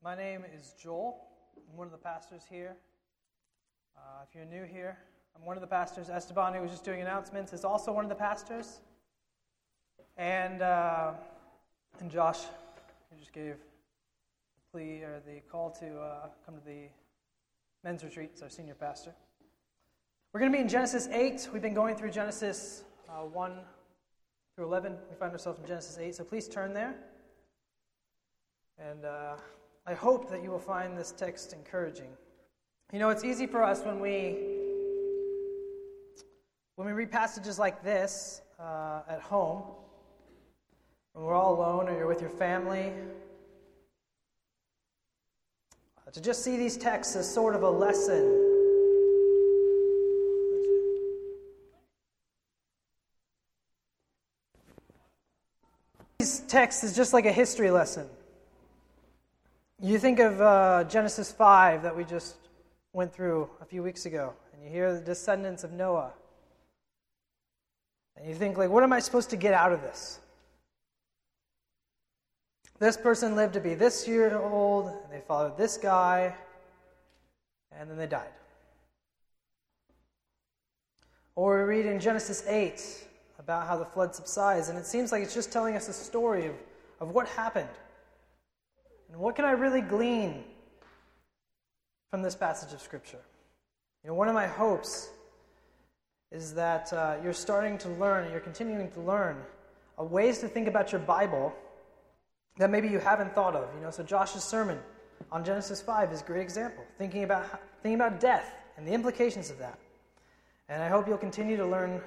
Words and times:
My 0.00 0.14
name 0.14 0.44
is 0.56 0.74
Joel. 0.80 1.18
I'm 1.68 1.76
one 1.76 1.88
of 1.88 1.92
the 1.92 1.98
pastors 1.98 2.42
here. 2.48 2.76
Uh, 3.96 4.22
if 4.22 4.32
you're 4.32 4.44
new 4.44 4.64
here, 4.64 4.96
I'm 5.34 5.44
one 5.44 5.56
of 5.56 5.60
the 5.60 5.66
pastors. 5.66 6.08
Esteban, 6.08 6.54
who 6.54 6.62
was 6.62 6.70
just 6.70 6.84
doing 6.84 7.00
announcements, 7.00 7.52
is 7.52 7.64
also 7.64 7.92
one 7.92 8.04
of 8.04 8.08
the 8.08 8.14
pastors. 8.14 8.78
And, 10.16 10.62
uh, 10.62 11.14
and 11.98 12.12
Josh, 12.12 12.42
who 13.10 13.18
just 13.18 13.32
gave 13.32 13.56
the 13.56 14.70
plea 14.72 15.02
or 15.02 15.20
the 15.26 15.40
call 15.50 15.70
to 15.80 15.98
uh, 15.98 16.28
come 16.46 16.54
to 16.54 16.64
the 16.64 16.86
men's 17.82 18.04
retreat, 18.04 18.30
is 18.36 18.42
our 18.42 18.48
senior 18.48 18.74
pastor. 18.74 19.12
We're 20.32 20.38
going 20.38 20.52
to 20.52 20.56
be 20.56 20.62
in 20.62 20.68
Genesis 20.68 21.08
8. 21.08 21.48
We've 21.52 21.60
been 21.60 21.74
going 21.74 21.96
through 21.96 22.12
Genesis 22.12 22.84
uh, 23.08 23.24
1 23.24 23.52
through 24.54 24.66
11. 24.66 24.94
We 25.10 25.16
find 25.16 25.32
ourselves 25.32 25.58
in 25.58 25.66
Genesis 25.66 25.98
8, 25.98 26.14
so 26.14 26.22
please 26.22 26.46
turn 26.46 26.72
there. 26.72 26.94
And 28.78 29.04
uh, 29.04 29.34
I 29.88 29.94
hope 29.94 30.28
that 30.28 30.42
you 30.42 30.50
will 30.50 30.58
find 30.58 30.98
this 30.98 31.12
text 31.12 31.54
encouraging. 31.54 32.10
You 32.92 32.98
know, 32.98 33.08
it's 33.08 33.24
easy 33.24 33.46
for 33.46 33.62
us 33.62 33.80
when 33.86 34.00
we 34.00 34.36
when 36.76 36.86
we 36.86 36.92
read 36.92 37.10
passages 37.10 37.58
like 37.58 37.82
this 37.82 38.42
uh, 38.60 39.00
at 39.08 39.22
home, 39.22 39.62
when 41.14 41.24
we're 41.24 41.34
all 41.34 41.54
alone 41.54 41.88
or 41.88 41.96
you're 41.96 42.06
with 42.06 42.20
your 42.20 42.28
family, 42.28 42.92
uh, 46.06 46.10
to 46.10 46.20
just 46.20 46.44
see 46.44 46.58
these 46.58 46.76
texts 46.76 47.16
as 47.16 47.32
sort 47.32 47.54
of 47.54 47.62
a 47.62 47.70
lesson. 47.70 48.44
These 56.18 56.40
texts 56.40 56.84
is 56.84 56.94
just 56.94 57.14
like 57.14 57.24
a 57.24 57.32
history 57.32 57.70
lesson. 57.70 58.06
You 59.80 59.96
think 60.00 60.18
of 60.18 60.40
uh, 60.40 60.84
Genesis 60.88 61.30
5 61.30 61.84
that 61.84 61.96
we 61.96 62.02
just 62.02 62.34
went 62.92 63.12
through 63.12 63.48
a 63.60 63.64
few 63.64 63.80
weeks 63.80 64.06
ago, 64.06 64.32
and 64.52 64.64
you 64.64 64.68
hear 64.68 64.92
the 64.92 65.00
descendants 65.00 65.62
of 65.62 65.72
Noah. 65.72 66.12
And 68.16 68.28
you 68.28 68.34
think, 68.34 68.58
like, 68.58 68.70
what 68.70 68.82
am 68.82 68.92
I 68.92 68.98
supposed 68.98 69.30
to 69.30 69.36
get 69.36 69.54
out 69.54 69.70
of 69.70 69.80
this? 69.82 70.18
This 72.80 72.96
person 72.96 73.36
lived 73.36 73.54
to 73.54 73.60
be 73.60 73.74
this 73.74 74.08
year 74.08 74.36
old, 74.36 74.86
and 74.86 75.12
they 75.12 75.20
followed 75.20 75.56
this 75.56 75.76
guy, 75.76 76.34
and 77.70 77.88
then 77.88 77.96
they 77.96 78.08
died. 78.08 78.32
Or 81.36 81.58
we 81.58 81.76
read 81.76 81.86
in 81.86 82.00
Genesis 82.00 82.44
8 82.48 83.06
about 83.38 83.68
how 83.68 83.76
the 83.76 83.84
flood 83.84 84.12
subsides, 84.12 84.70
and 84.70 84.76
it 84.76 84.86
seems 84.86 85.12
like 85.12 85.22
it's 85.22 85.34
just 85.34 85.52
telling 85.52 85.76
us 85.76 85.88
a 85.88 85.92
story 85.92 86.46
of, 86.46 86.54
of 86.98 87.10
what 87.10 87.28
happened. 87.28 87.68
And 89.10 89.18
what 89.18 89.36
can 89.36 89.44
I 89.44 89.52
really 89.52 89.80
glean 89.80 90.44
from 92.10 92.22
this 92.22 92.34
passage 92.34 92.72
of 92.72 92.80
Scripture? 92.80 93.20
You 94.04 94.08
know, 94.08 94.14
one 94.14 94.28
of 94.28 94.34
my 94.34 94.46
hopes 94.46 95.10
is 96.30 96.54
that 96.54 96.92
uh, 96.92 97.16
you're 97.22 97.32
starting 97.32 97.78
to 97.78 97.88
learn, 97.90 98.30
you're 98.30 98.40
continuing 98.40 98.90
to 98.92 99.00
learn, 99.00 99.36
uh, 99.98 100.04
ways 100.04 100.38
to 100.38 100.48
think 100.48 100.68
about 100.68 100.92
your 100.92 101.00
Bible 101.00 101.54
that 102.58 102.70
maybe 102.70 102.88
you 102.88 102.98
haven't 102.98 103.34
thought 103.34 103.54
of. 103.54 103.68
You 103.74 103.80
know, 103.80 103.90
so 103.90 104.02
Josh's 104.02 104.44
sermon 104.44 104.78
on 105.32 105.44
Genesis 105.44 105.80
5 105.80 106.12
is 106.12 106.20
a 106.20 106.24
great 106.24 106.42
example, 106.42 106.84
thinking 106.98 107.24
about, 107.24 107.46
thinking 107.82 107.94
about 107.94 108.20
death 108.20 108.52
and 108.76 108.86
the 108.86 108.92
implications 108.92 109.50
of 109.50 109.58
that. 109.58 109.78
And 110.68 110.82
I 110.82 110.88
hope 110.88 111.08
you'll 111.08 111.16
continue 111.18 111.56
to 111.56 111.66
learn 111.66 112.00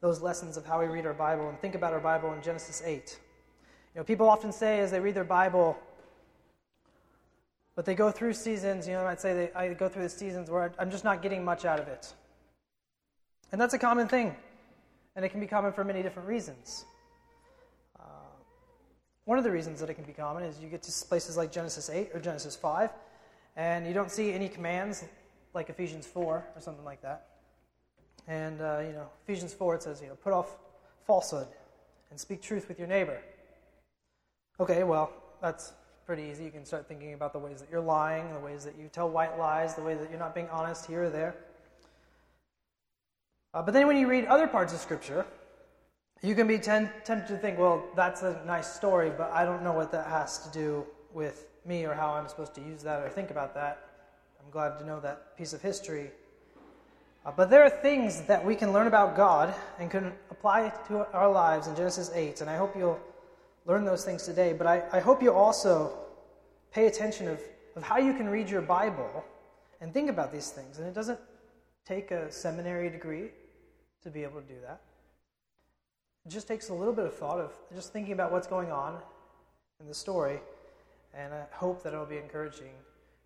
those 0.00 0.20
lessons 0.20 0.56
of 0.56 0.64
how 0.64 0.80
we 0.80 0.86
read 0.86 1.06
our 1.06 1.14
Bible 1.14 1.48
and 1.48 1.58
think 1.60 1.74
about 1.74 1.92
our 1.92 2.00
Bible 2.00 2.32
in 2.34 2.42
Genesis 2.42 2.82
8. 2.84 3.18
You 3.94 4.00
know, 4.00 4.04
people 4.04 4.28
often 4.28 4.52
say 4.52 4.80
as 4.80 4.90
they 4.90 5.00
read 5.00 5.14
their 5.14 5.24
Bible, 5.24 5.76
but 7.74 7.84
they 7.84 7.94
go 7.94 8.10
through 8.10 8.34
seasons, 8.34 8.86
you 8.86 8.94
know, 8.94 9.00
I 9.00 9.04
might 9.04 9.20
say 9.20 9.34
they, 9.34 9.52
I 9.54 9.72
go 9.74 9.88
through 9.88 10.04
the 10.04 10.08
seasons 10.08 10.50
where 10.50 10.72
I'm 10.78 10.90
just 10.90 11.04
not 11.04 11.22
getting 11.22 11.44
much 11.44 11.64
out 11.64 11.80
of 11.80 11.88
it. 11.88 12.12
And 13.52 13.60
that's 13.60 13.74
a 13.74 13.78
common 13.78 14.08
thing. 14.08 14.34
And 15.16 15.24
it 15.24 15.30
can 15.30 15.40
be 15.40 15.46
common 15.46 15.72
for 15.72 15.84
many 15.84 16.02
different 16.02 16.28
reasons. 16.28 16.84
Uh, 17.98 18.02
one 19.24 19.38
of 19.38 19.44
the 19.44 19.50
reasons 19.50 19.80
that 19.80 19.90
it 19.90 19.94
can 19.94 20.04
be 20.04 20.12
common 20.12 20.44
is 20.44 20.60
you 20.60 20.68
get 20.68 20.82
to 20.82 21.06
places 21.06 21.36
like 21.36 21.52
Genesis 21.52 21.90
8 21.90 22.10
or 22.14 22.20
Genesis 22.20 22.56
5, 22.56 22.90
and 23.56 23.86
you 23.86 23.94
don't 23.94 24.10
see 24.10 24.32
any 24.32 24.48
commands 24.48 25.04
like 25.52 25.68
Ephesians 25.68 26.06
4 26.06 26.24
or 26.24 26.60
something 26.60 26.84
like 26.84 27.02
that. 27.02 27.26
And, 28.26 28.60
uh, 28.60 28.80
you 28.84 28.92
know, 28.92 29.08
Ephesians 29.24 29.52
4, 29.52 29.76
it 29.76 29.82
says, 29.82 30.00
you 30.00 30.08
know, 30.08 30.14
put 30.14 30.32
off 30.32 30.56
falsehood 31.06 31.46
and 32.10 32.18
speak 32.18 32.40
truth 32.40 32.68
with 32.68 32.78
your 32.78 32.88
neighbor. 32.88 33.20
Okay, 34.58 34.84
well, 34.84 35.12
that's 35.42 35.72
pretty 36.06 36.24
easy. 36.24 36.44
You 36.44 36.50
can 36.50 36.64
start 36.64 36.86
thinking 36.86 37.14
about 37.14 37.32
the 37.32 37.38
ways 37.38 37.60
that 37.60 37.70
you're 37.70 37.80
lying, 37.80 38.32
the 38.34 38.40
ways 38.40 38.64
that 38.64 38.76
you 38.78 38.88
tell 38.92 39.08
white 39.08 39.38
lies, 39.38 39.74
the 39.74 39.82
way 39.82 39.94
that 39.94 40.10
you're 40.10 40.18
not 40.18 40.34
being 40.34 40.48
honest 40.50 40.86
here 40.86 41.04
or 41.04 41.10
there. 41.10 41.34
Uh, 43.54 43.62
but 43.62 43.72
then 43.72 43.86
when 43.86 43.96
you 43.96 44.06
read 44.06 44.26
other 44.26 44.46
parts 44.46 44.74
of 44.74 44.80
Scripture, 44.80 45.24
you 46.22 46.34
can 46.34 46.46
be 46.46 46.58
ten- 46.58 46.90
tempted 47.04 47.34
to 47.34 47.38
think, 47.38 47.58
well, 47.58 47.84
that's 47.96 48.22
a 48.22 48.42
nice 48.44 48.72
story, 48.72 49.10
but 49.16 49.30
I 49.32 49.44
don't 49.44 49.62
know 49.62 49.72
what 49.72 49.92
that 49.92 50.06
has 50.08 50.38
to 50.40 50.50
do 50.50 50.84
with 51.12 51.46
me 51.64 51.86
or 51.86 51.94
how 51.94 52.12
I'm 52.12 52.28
supposed 52.28 52.54
to 52.56 52.60
use 52.60 52.82
that 52.82 53.00
or 53.00 53.08
think 53.08 53.30
about 53.30 53.54
that. 53.54 53.86
I'm 54.44 54.50
glad 54.50 54.78
to 54.78 54.84
know 54.84 55.00
that 55.00 55.36
piece 55.38 55.52
of 55.52 55.62
history. 55.62 56.10
Uh, 57.24 57.32
but 57.34 57.48
there 57.48 57.62
are 57.62 57.70
things 57.70 58.22
that 58.22 58.44
we 58.44 58.54
can 58.54 58.72
learn 58.72 58.86
about 58.86 59.16
God 59.16 59.54
and 59.78 59.90
can 59.90 60.12
apply 60.30 60.70
to 60.88 61.10
our 61.14 61.30
lives 61.30 61.66
in 61.66 61.74
Genesis 61.74 62.10
8, 62.14 62.42
and 62.42 62.50
I 62.50 62.56
hope 62.56 62.76
you'll 62.76 63.00
learn 63.64 63.84
those 63.84 64.04
things 64.04 64.24
today, 64.24 64.52
but 64.52 64.66
I, 64.66 64.82
I 64.92 65.00
hope 65.00 65.22
you 65.22 65.32
also 65.32 65.96
pay 66.72 66.86
attention 66.86 67.28
of, 67.28 67.40
of 67.76 67.82
how 67.82 67.98
you 67.98 68.14
can 68.14 68.28
read 68.28 68.48
your 68.48 68.62
Bible 68.62 69.24
and 69.80 69.92
think 69.92 70.10
about 70.10 70.32
these 70.32 70.50
things. 70.50 70.78
And 70.78 70.86
it 70.86 70.94
doesn't 70.94 71.18
take 71.86 72.10
a 72.10 72.30
seminary 72.30 72.90
degree 72.90 73.30
to 74.02 74.10
be 74.10 74.22
able 74.22 74.40
to 74.40 74.46
do 74.46 74.60
that. 74.66 74.80
It 76.26 76.30
just 76.30 76.48
takes 76.48 76.70
a 76.70 76.74
little 76.74 76.94
bit 76.94 77.04
of 77.04 77.14
thought 77.14 77.38
of 77.38 77.52
just 77.74 77.92
thinking 77.92 78.12
about 78.12 78.32
what's 78.32 78.46
going 78.46 78.70
on 78.70 78.98
in 79.80 79.86
the 79.86 79.94
story, 79.94 80.40
and 81.12 81.34
I 81.34 81.44
hope 81.52 81.82
that 81.82 81.92
it'll 81.92 82.06
be 82.06 82.16
encouraging 82.16 82.72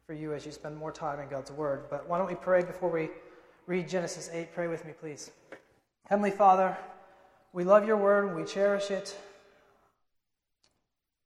for 0.07 0.15
you 0.15 0.35
as 0.35 0.45
you 0.45 0.53
spend 0.53 0.77
more 0.77 0.91
time 0.91 1.21
in 1.21 1.29
God's 1.29 1.53
Word. 1.53 1.85
But 1.91 2.09
why 2.09 2.19
don't 2.19 2.27
we 2.27 2.35
pray 2.35 2.65
before 2.65 2.91
we 2.91 3.11
read 3.67 3.89
Genesis 3.89 4.31
8? 4.33 4.53
Pray 4.53 4.67
with 4.67 4.85
me, 4.85 4.93
please. 4.99 5.31
Heavenly 6.09 6.31
Father, 6.31 6.77
we 7.53 7.63
love 7.63 7.87
your 7.87 7.97
Word, 7.97 8.35
we 8.35 8.45
cherish 8.45 8.91
it. 8.91 9.17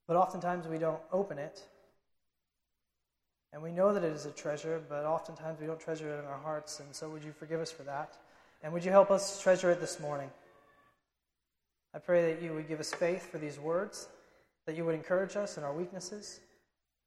But 0.07 0.17
oftentimes 0.17 0.67
we 0.67 0.79
don't 0.79 1.01
open 1.13 1.39
it. 1.39 1.63
And 3.53 3.63
we 3.63 3.71
know 3.71 3.93
that 3.93 4.03
it 4.03 4.13
is 4.13 4.25
a 4.25 4.31
treasure, 4.31 4.81
but 4.89 5.05
oftentimes 5.05 5.61
we 5.61 5.67
don't 5.67 5.81
treasure 5.81 6.09
it 6.09 6.19
in 6.19 6.25
our 6.25 6.39
hearts. 6.39 6.81
And 6.81 6.95
so 6.95 7.09
would 7.11 7.23
you 7.23 7.33
forgive 7.33 7.61
us 7.61 7.71
for 7.71 7.83
that? 7.83 8.17
And 8.63 8.73
would 8.73 8.85
you 8.85 8.91
help 8.91 9.11
us 9.11 9.43
treasure 9.43 9.71
it 9.71 9.81
this 9.81 10.01
morning? 10.01 10.31
I 11.95 11.99
pray 11.99 12.33
that 12.33 12.43
you 12.43 12.55
would 12.55 12.69
give 12.69 12.81
us 12.81 12.93
faith 12.93 13.31
for 13.31 13.39
these 13.39 13.59
words, 13.59 14.09
that 14.67 14.77
you 14.77 14.85
would 14.87 14.95
encourage 14.95 15.37
us 15.37 15.59
in 15.59 15.65
our 15.65 15.73
weaknesses, 15.75 16.41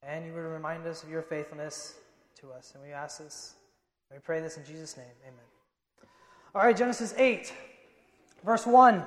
and 0.03 0.25
you 0.25 0.33
would 0.33 0.41
remind 0.41 0.85
us 0.85 1.01
of 1.01 1.09
your 1.09 1.23
faithfulness 1.23 1.95
to 2.41 2.51
us. 2.51 2.73
And 2.75 2.83
we 2.83 2.91
ask 2.91 3.17
this, 3.17 3.55
we 4.11 4.19
pray 4.19 4.41
this 4.41 4.57
in 4.57 4.65
Jesus' 4.65 4.95
name. 4.97 5.05
Amen. 5.23 6.09
All 6.53 6.61
right, 6.61 6.77
Genesis 6.77 7.15
8, 7.17 7.51
verse 8.45 8.67
1. 8.67 9.03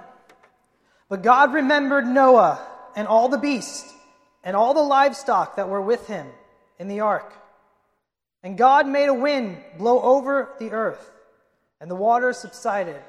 But 1.08 1.22
God 1.22 1.54
remembered 1.54 2.06
Noah 2.06 2.60
and 2.98 3.06
all 3.06 3.28
the 3.28 3.38
beasts 3.38 3.94
and 4.42 4.56
all 4.56 4.74
the 4.74 4.82
livestock 4.82 5.54
that 5.54 5.68
were 5.68 5.80
with 5.80 6.08
him 6.08 6.26
in 6.80 6.88
the 6.88 6.98
ark. 6.98 7.32
And 8.42 8.58
God 8.58 8.88
made 8.88 9.08
a 9.08 9.14
wind 9.14 9.56
blow 9.78 10.02
over 10.02 10.48
the 10.58 10.72
earth, 10.72 11.12
and 11.80 11.88
the 11.88 11.94
waters 11.94 12.38
subsided. 12.38 13.00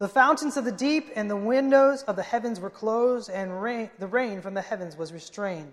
The 0.00 0.08
fountains 0.08 0.58
of 0.58 0.66
the 0.66 0.72
deep 0.72 1.08
and 1.16 1.30
the 1.30 1.36
windows 1.36 2.02
of 2.02 2.14
the 2.14 2.22
heavens 2.22 2.60
were 2.60 2.68
closed, 2.68 3.30
and 3.30 3.62
rain, 3.62 3.88
the 3.98 4.06
rain 4.06 4.42
from 4.42 4.52
the 4.52 4.60
heavens 4.60 4.98
was 4.98 5.14
restrained. 5.14 5.72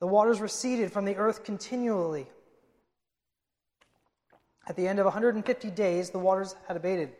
The 0.00 0.08
waters 0.08 0.40
receded 0.40 0.92
from 0.92 1.04
the 1.04 1.14
earth 1.14 1.44
continually. 1.44 2.26
At 4.68 4.74
the 4.74 4.88
end 4.88 4.98
of 4.98 5.04
150 5.04 5.70
days, 5.70 6.10
the 6.10 6.18
waters 6.18 6.56
had 6.66 6.76
abated. 6.76 7.12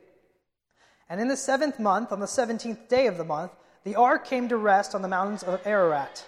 And 1.09 1.21
in 1.21 1.29
the 1.29 1.37
seventh 1.37 1.79
month, 1.79 2.11
on 2.11 2.19
the 2.19 2.27
seventeenth 2.27 2.89
day 2.89 3.07
of 3.07 3.19
the 3.19 3.25
month, 3.25 3.53
the 3.85 3.95
ark 3.97 4.27
came 4.27 4.49
to 4.49 4.57
rest 4.57 4.95
on 4.95 5.03
the 5.03 5.09
mountains 5.09 5.43
of 5.43 5.65
Ararat. 5.67 6.25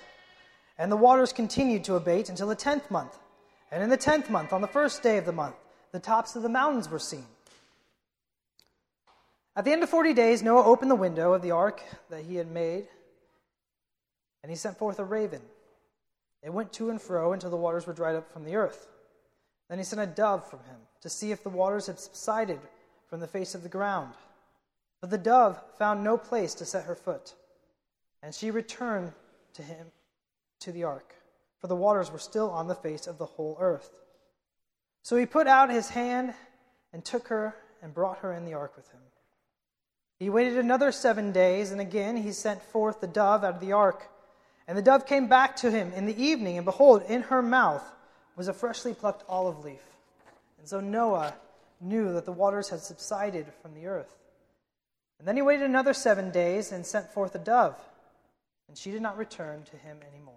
And 0.78 0.92
the 0.92 0.96
waters 0.96 1.32
continued 1.32 1.84
to 1.84 1.94
abate 1.94 2.28
until 2.28 2.48
the 2.48 2.54
tenth 2.54 2.90
month. 2.90 3.16
And 3.72 3.82
in 3.82 3.88
the 3.88 3.96
tenth 3.96 4.30
month, 4.30 4.52
on 4.52 4.60
the 4.60 4.68
first 4.68 5.02
day 5.02 5.16
of 5.16 5.24
the 5.24 5.32
month, 5.32 5.56
the 5.90 5.98
tops 5.98 6.36
of 6.36 6.42
the 6.42 6.48
mountains 6.48 6.88
were 6.88 6.98
seen. 6.98 7.26
At 9.56 9.64
the 9.64 9.72
end 9.72 9.82
of 9.82 9.88
forty 9.88 10.12
days, 10.12 10.42
Noah 10.42 10.64
opened 10.64 10.90
the 10.90 10.96
window 10.96 11.32
of 11.32 11.40
the 11.40 11.52
ark 11.52 11.82
that 12.10 12.24
he 12.24 12.36
had 12.36 12.50
made, 12.50 12.86
and 14.42 14.50
he 14.50 14.56
sent 14.56 14.76
forth 14.76 14.98
a 14.98 15.04
raven. 15.04 15.40
It 16.42 16.52
went 16.52 16.74
to 16.74 16.90
and 16.90 17.00
fro 17.00 17.32
until 17.32 17.48
the 17.48 17.56
waters 17.56 17.86
were 17.86 17.94
dried 17.94 18.16
up 18.16 18.30
from 18.30 18.44
the 18.44 18.56
earth. 18.56 18.86
Then 19.70 19.78
he 19.78 19.84
sent 19.84 20.02
a 20.02 20.06
dove 20.06 20.48
from 20.48 20.60
him 20.60 20.76
to 21.00 21.08
see 21.08 21.32
if 21.32 21.42
the 21.42 21.48
waters 21.48 21.86
had 21.86 21.98
subsided 21.98 22.60
from 23.08 23.20
the 23.20 23.26
face 23.26 23.54
of 23.54 23.62
the 23.62 23.68
ground. 23.70 24.12
But 25.00 25.10
the 25.10 25.18
dove 25.18 25.58
found 25.78 26.04
no 26.04 26.18
place 26.18 26.52
to 26.54 26.66
set 26.66 26.84
her 26.84 26.94
foot. 26.94 27.34
And 28.26 28.34
she 28.34 28.50
returned 28.50 29.12
to 29.54 29.62
him 29.62 29.86
to 30.58 30.72
the 30.72 30.82
ark, 30.82 31.14
for 31.60 31.68
the 31.68 31.76
waters 31.76 32.10
were 32.10 32.18
still 32.18 32.50
on 32.50 32.66
the 32.66 32.74
face 32.74 33.06
of 33.06 33.18
the 33.18 33.24
whole 33.24 33.56
earth. 33.60 34.00
So 35.02 35.14
he 35.16 35.26
put 35.26 35.46
out 35.46 35.70
his 35.70 35.90
hand 35.90 36.34
and 36.92 37.04
took 37.04 37.28
her 37.28 37.54
and 37.80 37.94
brought 37.94 38.18
her 38.18 38.32
in 38.32 38.44
the 38.44 38.54
ark 38.54 38.74
with 38.74 38.90
him. 38.90 38.98
He 40.18 40.28
waited 40.28 40.58
another 40.58 40.90
seven 40.90 41.30
days, 41.30 41.70
and 41.70 41.80
again 41.80 42.16
he 42.16 42.32
sent 42.32 42.60
forth 42.64 43.00
the 43.00 43.06
dove 43.06 43.44
out 43.44 43.54
of 43.54 43.60
the 43.60 43.70
ark. 43.70 44.10
And 44.66 44.76
the 44.76 44.82
dove 44.82 45.06
came 45.06 45.28
back 45.28 45.54
to 45.58 45.70
him 45.70 45.92
in 45.92 46.06
the 46.06 46.20
evening, 46.20 46.56
and 46.56 46.64
behold, 46.64 47.04
in 47.08 47.22
her 47.22 47.42
mouth 47.42 47.84
was 48.34 48.48
a 48.48 48.52
freshly 48.52 48.92
plucked 48.92 49.22
olive 49.28 49.64
leaf. 49.64 49.86
And 50.58 50.66
so 50.66 50.80
Noah 50.80 51.32
knew 51.80 52.12
that 52.14 52.24
the 52.24 52.32
waters 52.32 52.70
had 52.70 52.80
subsided 52.80 53.46
from 53.62 53.74
the 53.74 53.86
earth. 53.86 54.16
And 55.20 55.28
then 55.28 55.36
he 55.36 55.42
waited 55.42 55.66
another 55.66 55.94
seven 55.94 56.32
days 56.32 56.72
and 56.72 56.84
sent 56.84 57.12
forth 57.12 57.32
a 57.36 57.38
dove, 57.38 57.76
and 58.76 58.82
she 58.82 58.90
did 58.90 59.00
not 59.00 59.16
return 59.16 59.62
to 59.62 59.76
him 59.78 59.96
any 60.06 60.22
more. 60.22 60.34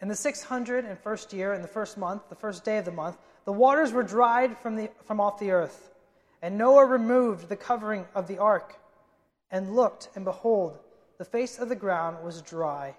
In 0.00 0.08
the 0.08 0.14
601st 0.14 1.34
year, 1.34 1.52
in 1.52 1.60
the 1.60 1.68
first 1.68 1.98
month, 1.98 2.30
the 2.30 2.34
first 2.34 2.64
day 2.64 2.78
of 2.78 2.86
the 2.86 2.90
month, 2.90 3.18
the 3.44 3.52
waters 3.52 3.92
were 3.92 4.02
dried 4.02 4.56
from, 4.56 4.76
the, 4.76 4.88
from 5.04 5.20
off 5.20 5.38
the 5.38 5.50
earth. 5.50 5.90
And 6.40 6.56
Noah 6.56 6.86
removed 6.86 7.50
the 7.50 7.56
covering 7.56 8.06
of 8.14 8.28
the 8.28 8.38
ark 8.38 8.76
and 9.50 9.76
looked, 9.76 10.08
and 10.14 10.24
behold, 10.24 10.78
the 11.18 11.26
face 11.26 11.58
of 11.58 11.68
the 11.68 11.76
ground 11.76 12.24
was 12.24 12.40
dry. 12.40 12.96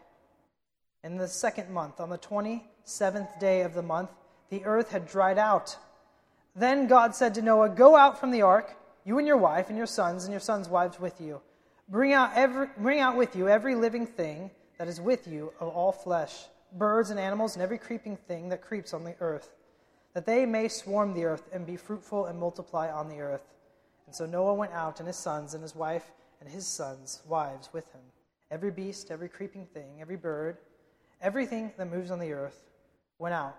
In 1.03 1.17
the 1.17 1.27
second 1.27 1.71
month, 1.71 1.99
on 1.99 2.11
the 2.11 2.19
27th 2.19 3.39
day 3.39 3.61
of 3.61 3.73
the 3.73 3.81
month, 3.81 4.11
the 4.51 4.63
earth 4.63 4.91
had 4.91 5.07
dried 5.07 5.39
out. 5.39 5.75
Then 6.55 6.85
God 6.85 7.15
said 7.15 7.33
to 7.33 7.41
Noah, 7.41 7.69
Go 7.69 7.95
out 7.95 8.19
from 8.19 8.29
the 8.29 8.43
ark, 8.43 8.77
you 9.05 9.17
and 9.17 9.25
your 9.25 9.37
wife, 9.37 9.69
and 9.69 9.77
your 9.77 9.87
sons, 9.87 10.23
and 10.23 10.31
your 10.31 10.39
sons' 10.39 10.69
wives 10.69 10.99
with 10.99 11.19
you. 11.19 11.41
Bring 11.87 12.13
out, 12.13 12.31
every, 12.35 12.67
bring 12.77 12.99
out 12.99 13.15
with 13.15 13.35
you 13.35 13.47
every 13.47 13.75
living 13.75 14.07
thing 14.07 14.49
that 14.77 14.87
is 14.87 14.99
with 14.99 15.27
you 15.27 15.53
of 15.59 15.69
all 15.69 15.91
flesh 15.91 16.45
birds 16.75 17.09
and 17.09 17.19
animals, 17.19 17.55
and 17.55 17.63
every 17.63 17.77
creeping 17.77 18.17
thing 18.17 18.49
that 18.49 18.61
creeps 18.61 18.93
on 18.93 19.03
the 19.03 19.15
earth, 19.19 19.51
that 20.13 20.25
they 20.25 20.45
may 20.45 20.67
swarm 20.67 21.13
the 21.13 21.25
earth 21.25 21.43
and 21.53 21.65
be 21.65 21.77
fruitful 21.77 22.25
and 22.25 22.39
multiply 22.39 22.91
on 22.91 23.07
the 23.07 23.19
earth. 23.19 23.47
And 24.05 24.15
so 24.15 24.25
Noah 24.25 24.53
went 24.53 24.73
out, 24.73 24.99
and 24.99 25.07
his 25.07 25.15
sons, 25.15 25.53
and 25.53 25.63
his 25.63 25.75
wife, 25.75 26.11
and 26.41 26.49
his 26.49 26.67
sons' 26.67 27.21
wives 27.27 27.69
with 27.71 27.91
him. 27.93 28.01
Every 28.51 28.71
beast, 28.71 29.09
every 29.09 29.29
creeping 29.29 29.65
thing, 29.65 30.01
every 30.01 30.17
bird, 30.17 30.57
everything 31.21 31.71
that 31.77 31.89
moves 31.89 32.11
on 32.11 32.19
the 32.19 32.33
earth 32.33 32.61
went 33.17 33.33
out 33.33 33.55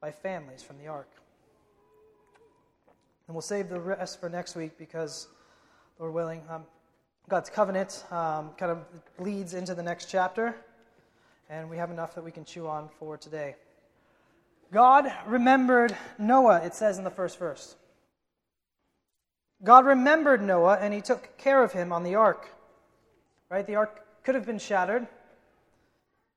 by 0.00 0.10
families 0.10 0.62
from 0.62 0.78
the 0.78 0.86
ark. 0.86 1.10
And 3.26 3.34
we'll 3.34 3.42
save 3.42 3.68
the 3.68 3.80
rest 3.80 4.20
for 4.20 4.28
next 4.28 4.54
week 4.54 4.78
because, 4.78 5.28
Lord 5.98 6.14
willing, 6.14 6.42
um, 6.48 6.64
God's 7.28 7.48
covenant 7.50 8.04
um, 8.10 8.50
kind 8.58 8.70
of 8.72 8.78
leads 9.18 9.54
into 9.54 9.74
the 9.74 9.82
next 9.82 10.10
chapter 10.10 10.54
and 11.48 11.68
we 11.70 11.76
have 11.76 11.90
enough 11.90 12.14
that 12.14 12.24
we 12.24 12.30
can 12.30 12.44
chew 12.44 12.66
on 12.66 12.88
for 12.98 13.16
today. 13.16 13.56
God 14.72 15.10
remembered 15.26 15.96
Noah, 16.18 16.62
it 16.64 16.74
says 16.74 16.98
in 16.98 17.04
the 17.04 17.10
first 17.10 17.38
verse. 17.38 17.76
God 19.62 19.86
remembered 19.86 20.42
Noah 20.42 20.78
and 20.80 20.92
he 20.92 21.00
took 21.00 21.36
care 21.38 21.62
of 21.62 21.72
him 21.72 21.92
on 21.92 22.02
the 22.02 22.14
ark. 22.14 22.48
Right? 23.50 23.66
The 23.66 23.76
ark 23.76 24.04
could 24.24 24.34
have 24.34 24.46
been 24.46 24.58
shattered, 24.58 25.06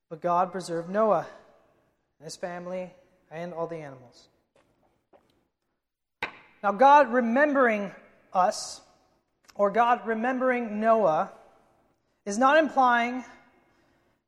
but 0.09 0.21
God 0.21 0.51
preserved 0.51 0.89
Noah 0.89 1.25
and 2.19 2.25
his 2.25 2.35
family 2.35 2.93
and 3.31 3.53
all 3.53 3.67
the 3.67 3.77
animals. 3.77 4.27
Now, 6.63 6.71
God 6.71 7.11
remembering 7.11 7.91
us, 8.33 8.81
or 9.57 9.69
God 9.71 10.05
remembering 10.05 10.79
Noah, 10.79 11.31
is 12.25 12.37
not 12.37 12.57
implying 12.57 13.23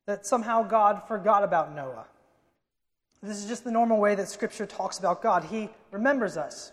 that 0.06 0.26
somehow 0.26 0.62
God 0.62 1.02
forgot 1.06 1.44
about 1.44 1.74
Noah. 1.74 2.06
This 3.22 3.38
is 3.38 3.46
just 3.46 3.64
the 3.64 3.70
normal 3.70 3.98
way 3.98 4.14
that 4.14 4.28
Scripture 4.28 4.66
talks 4.66 4.98
about 4.98 5.22
God. 5.22 5.44
He 5.44 5.68
remembers 5.90 6.36
us. 6.36 6.72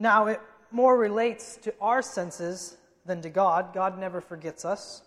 Now, 0.00 0.26
it 0.26 0.40
more 0.70 0.98
relates 0.98 1.56
to 1.62 1.72
our 1.80 2.02
senses 2.02 2.76
than 3.06 3.22
to 3.22 3.30
God. 3.30 3.72
God 3.72 3.98
never 3.98 4.20
forgets 4.20 4.64
us. 4.64 5.02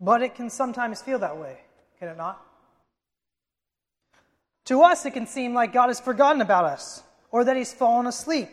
But 0.00 0.22
it 0.22 0.34
can 0.34 0.50
sometimes 0.50 1.00
feel 1.00 1.18
that 1.20 1.36
way, 1.38 1.58
can 1.98 2.08
it 2.08 2.16
not? 2.16 2.44
To 4.66 4.82
us, 4.82 5.06
it 5.06 5.12
can 5.12 5.26
seem 5.26 5.54
like 5.54 5.72
God 5.72 5.88
has 5.88 6.00
forgotten 6.00 6.40
about 6.40 6.64
us, 6.64 7.02
or 7.30 7.44
that 7.44 7.56
He's 7.56 7.72
fallen 7.72 8.06
asleep, 8.06 8.50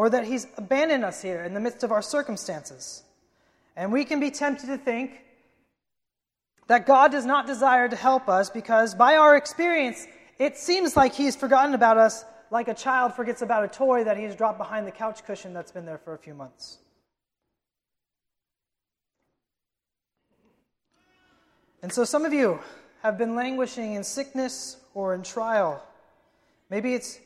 or 0.00 0.08
that 0.08 0.24
He's 0.24 0.46
abandoned 0.56 1.04
us 1.04 1.20
here 1.20 1.42
in 1.42 1.52
the 1.52 1.60
midst 1.60 1.84
of 1.84 1.92
our 1.92 2.00
circumstances. 2.00 3.02
And 3.76 3.92
we 3.92 4.06
can 4.06 4.18
be 4.18 4.30
tempted 4.30 4.68
to 4.68 4.78
think 4.78 5.20
that 6.68 6.86
God 6.86 7.12
does 7.12 7.26
not 7.26 7.46
desire 7.46 7.86
to 7.86 7.96
help 7.96 8.26
us 8.26 8.48
because, 8.48 8.94
by 8.94 9.16
our 9.16 9.36
experience, 9.36 10.06
it 10.38 10.56
seems 10.56 10.96
like 10.96 11.12
He's 11.12 11.36
forgotten 11.36 11.74
about 11.74 11.98
us 11.98 12.24
like 12.50 12.68
a 12.68 12.72
child 12.72 13.12
forgets 13.12 13.42
about 13.42 13.62
a 13.62 13.68
toy 13.68 14.02
that 14.04 14.16
he's 14.16 14.34
dropped 14.34 14.56
behind 14.56 14.86
the 14.86 14.90
couch 14.90 15.22
cushion 15.26 15.52
that's 15.52 15.70
been 15.70 15.84
there 15.84 15.98
for 15.98 16.14
a 16.14 16.18
few 16.18 16.32
months. 16.32 16.78
And 21.82 21.92
so 21.92 22.04
some 22.04 22.24
of 22.24 22.32
you 22.32 22.58
have 23.02 23.18
been 23.18 23.34
languishing 23.34 23.96
in 23.96 24.02
sickness 24.02 24.78
or 24.94 25.12
in 25.12 25.22
trial. 25.22 25.86
Maybe 26.70 26.94
it's 26.94 27.20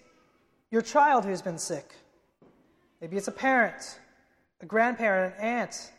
your 0.72 0.82
child 0.82 1.24
who's 1.24 1.40
been 1.40 1.58
sick. 1.58 1.94
Maybe 3.04 3.18
it's 3.18 3.28
a 3.28 3.32
parent, 3.32 3.98
a 4.62 4.64
grandparent, 4.66 5.34
an 5.36 5.44
aunt, 5.44 5.92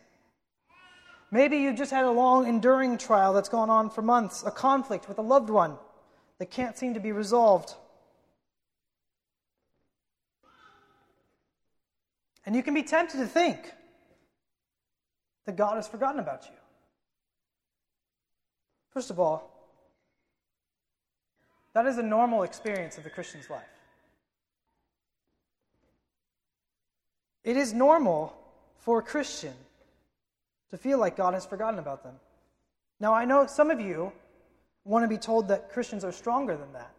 Maybe 1.36 1.57
you've 1.57 1.75
just 1.75 1.92
had 1.92 2.06
a 2.06 2.12
long, 2.12 2.48
enduring 2.48 2.98
trial 2.98 3.34
that's 3.34 3.50
gone 3.50 3.69
on 3.69 3.90
for 3.90 4.02
months, 4.02 4.44
a 4.44 4.52
conflict 4.52 5.10
with 5.10 5.18
a 5.18 5.22
loved 5.22 5.50
one 5.50 5.75
that 6.40 6.50
can't 6.50 6.78
seem 6.78 6.94
to 6.94 7.02
be 7.02 7.12
resolved. 7.12 7.75
And 12.46 12.56
you 12.56 12.63
can 12.63 12.74
be 12.74 12.84
tempted 12.84 13.18
to 13.18 13.28
think 13.28 13.74
that 15.46 15.57
God 15.57 15.75
has 15.75 15.88
forgotten 15.90 16.19
about 16.19 16.46
you. 16.46 16.56
First 18.92 19.12
of 19.12 19.19
all, 19.19 19.52
that 21.74 21.86
is 21.86 21.98
a 21.98 22.04
normal 22.04 22.44
experience 22.44 22.98
of 22.98 23.04
the 23.04 23.10
Christian's 23.10 23.50
life. 23.50 23.75
It 27.45 27.56
is 27.56 27.74
normal 27.74 28.36
for 28.80 29.00
a 29.00 29.03
Christian 29.03 29.53
to 30.71 30.77
feel 30.77 30.97
like 30.97 31.15
God 31.15 31.36
has 31.36 31.45
forgotten 31.45 31.80
about 31.80 32.03
them. 32.03 32.15
Now, 33.00 33.13
I 33.13 33.24
know 33.24 33.45
some 33.45 33.69
of 33.69 33.80
you 33.80 34.12
want 34.83 35.03
to 35.03 35.07
be 35.07 35.18
told 35.18 35.47
that 35.47 35.71
Christians 35.71 36.04
are 36.04 36.11
stronger 36.11 36.57
than 36.57 36.73
that. 36.73 36.95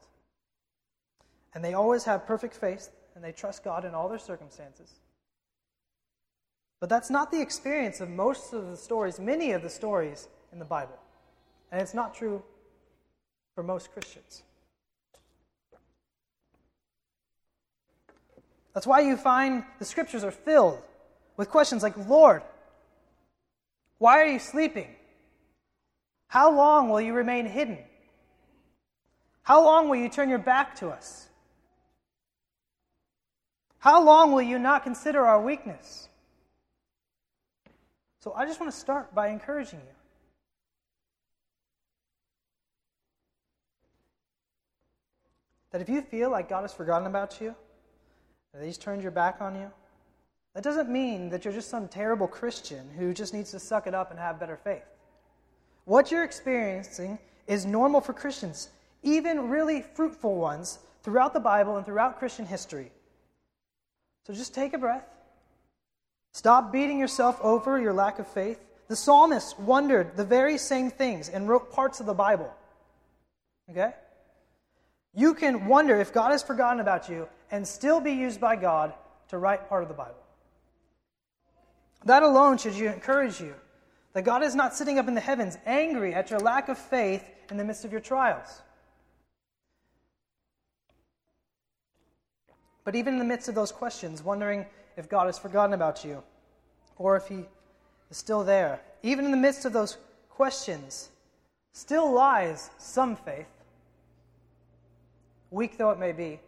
And 1.52 1.64
they 1.64 1.74
always 1.74 2.04
have 2.04 2.26
perfect 2.26 2.54
faith 2.54 2.90
and 3.14 3.24
they 3.24 3.32
trust 3.32 3.64
God 3.64 3.84
in 3.84 3.94
all 3.94 4.08
their 4.08 4.18
circumstances. 4.18 4.90
But 6.78 6.90
that's 6.90 7.10
not 7.10 7.32
the 7.32 7.40
experience 7.40 8.00
of 8.00 8.08
most 8.08 8.52
of 8.52 8.70
the 8.70 8.76
stories, 8.76 9.18
many 9.18 9.52
of 9.52 9.62
the 9.62 9.70
stories 9.70 10.28
in 10.52 10.58
the 10.58 10.64
Bible. 10.64 10.98
And 11.72 11.80
it's 11.80 11.94
not 11.94 12.14
true 12.14 12.42
for 13.54 13.64
most 13.64 13.90
Christians. 13.92 14.42
That's 18.76 18.86
why 18.86 19.00
you 19.00 19.16
find 19.16 19.64
the 19.78 19.86
scriptures 19.86 20.22
are 20.22 20.30
filled 20.30 20.82
with 21.38 21.48
questions 21.48 21.82
like, 21.82 21.96
Lord, 21.96 22.42
why 23.96 24.20
are 24.20 24.26
you 24.26 24.38
sleeping? 24.38 24.94
How 26.28 26.54
long 26.54 26.90
will 26.90 27.00
you 27.00 27.14
remain 27.14 27.46
hidden? 27.46 27.78
How 29.40 29.64
long 29.64 29.88
will 29.88 29.96
you 29.96 30.10
turn 30.10 30.28
your 30.28 30.38
back 30.38 30.74
to 30.80 30.90
us? 30.90 31.26
How 33.78 34.04
long 34.04 34.32
will 34.32 34.42
you 34.42 34.58
not 34.58 34.82
consider 34.82 35.24
our 35.24 35.40
weakness? 35.40 36.10
So 38.20 38.34
I 38.34 38.44
just 38.44 38.60
want 38.60 38.70
to 38.70 38.78
start 38.78 39.14
by 39.14 39.28
encouraging 39.28 39.78
you. 39.78 39.94
That 45.70 45.80
if 45.80 45.88
you 45.88 46.02
feel 46.02 46.28
like 46.28 46.50
God 46.50 46.60
has 46.60 46.74
forgotten 46.74 47.06
about 47.06 47.40
you, 47.40 47.54
that 48.58 48.64
He's 48.64 48.78
turned 48.78 49.02
your 49.02 49.10
back 49.10 49.40
on 49.40 49.54
you, 49.54 49.70
that 50.54 50.64
doesn't 50.64 50.88
mean 50.88 51.28
that 51.30 51.44
you're 51.44 51.52
just 51.52 51.68
some 51.68 51.86
terrible 51.86 52.26
Christian 52.26 52.88
who 52.96 53.12
just 53.12 53.34
needs 53.34 53.50
to 53.50 53.60
suck 53.60 53.86
it 53.86 53.94
up 53.94 54.10
and 54.10 54.18
have 54.18 54.40
better 54.40 54.56
faith. 54.56 54.84
What 55.84 56.10
you're 56.10 56.24
experiencing 56.24 57.18
is 57.46 57.66
normal 57.66 58.00
for 58.00 58.12
Christians, 58.12 58.70
even 59.02 59.50
really 59.50 59.82
fruitful 59.82 60.34
ones, 60.34 60.78
throughout 61.02 61.34
the 61.34 61.40
Bible 61.40 61.76
and 61.76 61.86
throughout 61.86 62.18
Christian 62.18 62.46
history. 62.46 62.90
So 64.26 64.32
just 64.32 64.54
take 64.54 64.72
a 64.72 64.78
breath. 64.78 65.06
Stop 66.32 66.72
beating 66.72 66.98
yourself 66.98 67.38
over 67.42 67.78
your 67.80 67.92
lack 67.92 68.18
of 68.18 68.26
faith. 68.26 68.58
The 68.88 68.96
psalmist 68.96 69.58
wondered 69.60 70.16
the 70.16 70.24
very 70.24 70.58
same 70.58 70.90
things 70.90 71.28
and 71.28 71.48
wrote 71.48 71.70
parts 71.70 72.00
of 72.00 72.06
the 72.06 72.14
Bible. 72.14 72.52
Okay? 73.70 73.92
You 75.14 75.34
can 75.34 75.66
wonder 75.66 76.00
if 76.00 76.12
God 76.12 76.32
has 76.32 76.42
forgotten 76.42 76.80
about 76.80 77.08
you 77.08 77.28
and 77.50 77.66
still 77.66 78.00
be 78.00 78.12
used 78.12 78.40
by 78.40 78.56
God 78.56 78.92
to 79.28 79.38
write 79.38 79.68
part 79.68 79.82
of 79.82 79.88
the 79.88 79.94
Bible. 79.94 80.14
That 82.04 82.22
alone 82.22 82.58
should 82.58 82.76
encourage 82.76 83.40
you 83.40 83.54
That 84.12 84.22
God 84.22 84.42
is 84.42 84.54
not 84.54 84.74
sitting 84.74 84.98
up 84.98 85.08
in 85.08 85.14
the 85.14 85.20
heavens 85.20 85.58
angry 85.66 86.14
at 86.14 86.30
your 86.30 86.40
lack 86.40 86.70
of 86.70 86.78
faith 86.78 87.22
in 87.50 87.58
the 87.58 87.64
midst 87.64 87.84
of 87.84 87.92
your 87.92 88.00
trials. 88.00 88.62
But 92.84 92.94
even 92.94 93.14
in 93.14 93.18
the 93.18 93.26
midst 93.26 93.48
of 93.48 93.54
those 93.54 93.72
questions, 93.72 94.22
wondering 94.22 94.64
if 94.96 95.08
God 95.08 95.26
has 95.26 95.38
forgotten 95.38 95.74
about 95.74 96.02
you 96.02 96.22
or 96.96 97.16
if 97.16 97.26
He 97.26 97.44
is 98.10 98.16
still 98.16 98.42
there, 98.42 98.80
even 99.02 99.24
in 99.26 99.32
the 99.32 99.36
midst 99.36 99.66
of 99.66 99.74
those 99.74 99.98
questions, 100.30 101.10
still 101.72 102.10
lies 102.10 102.70
some 102.78 103.16
faith, 103.16 103.48
weak 105.50 105.76
though 105.76 105.90
it 105.90 105.98
may 105.98 106.12
be. 106.12 106.40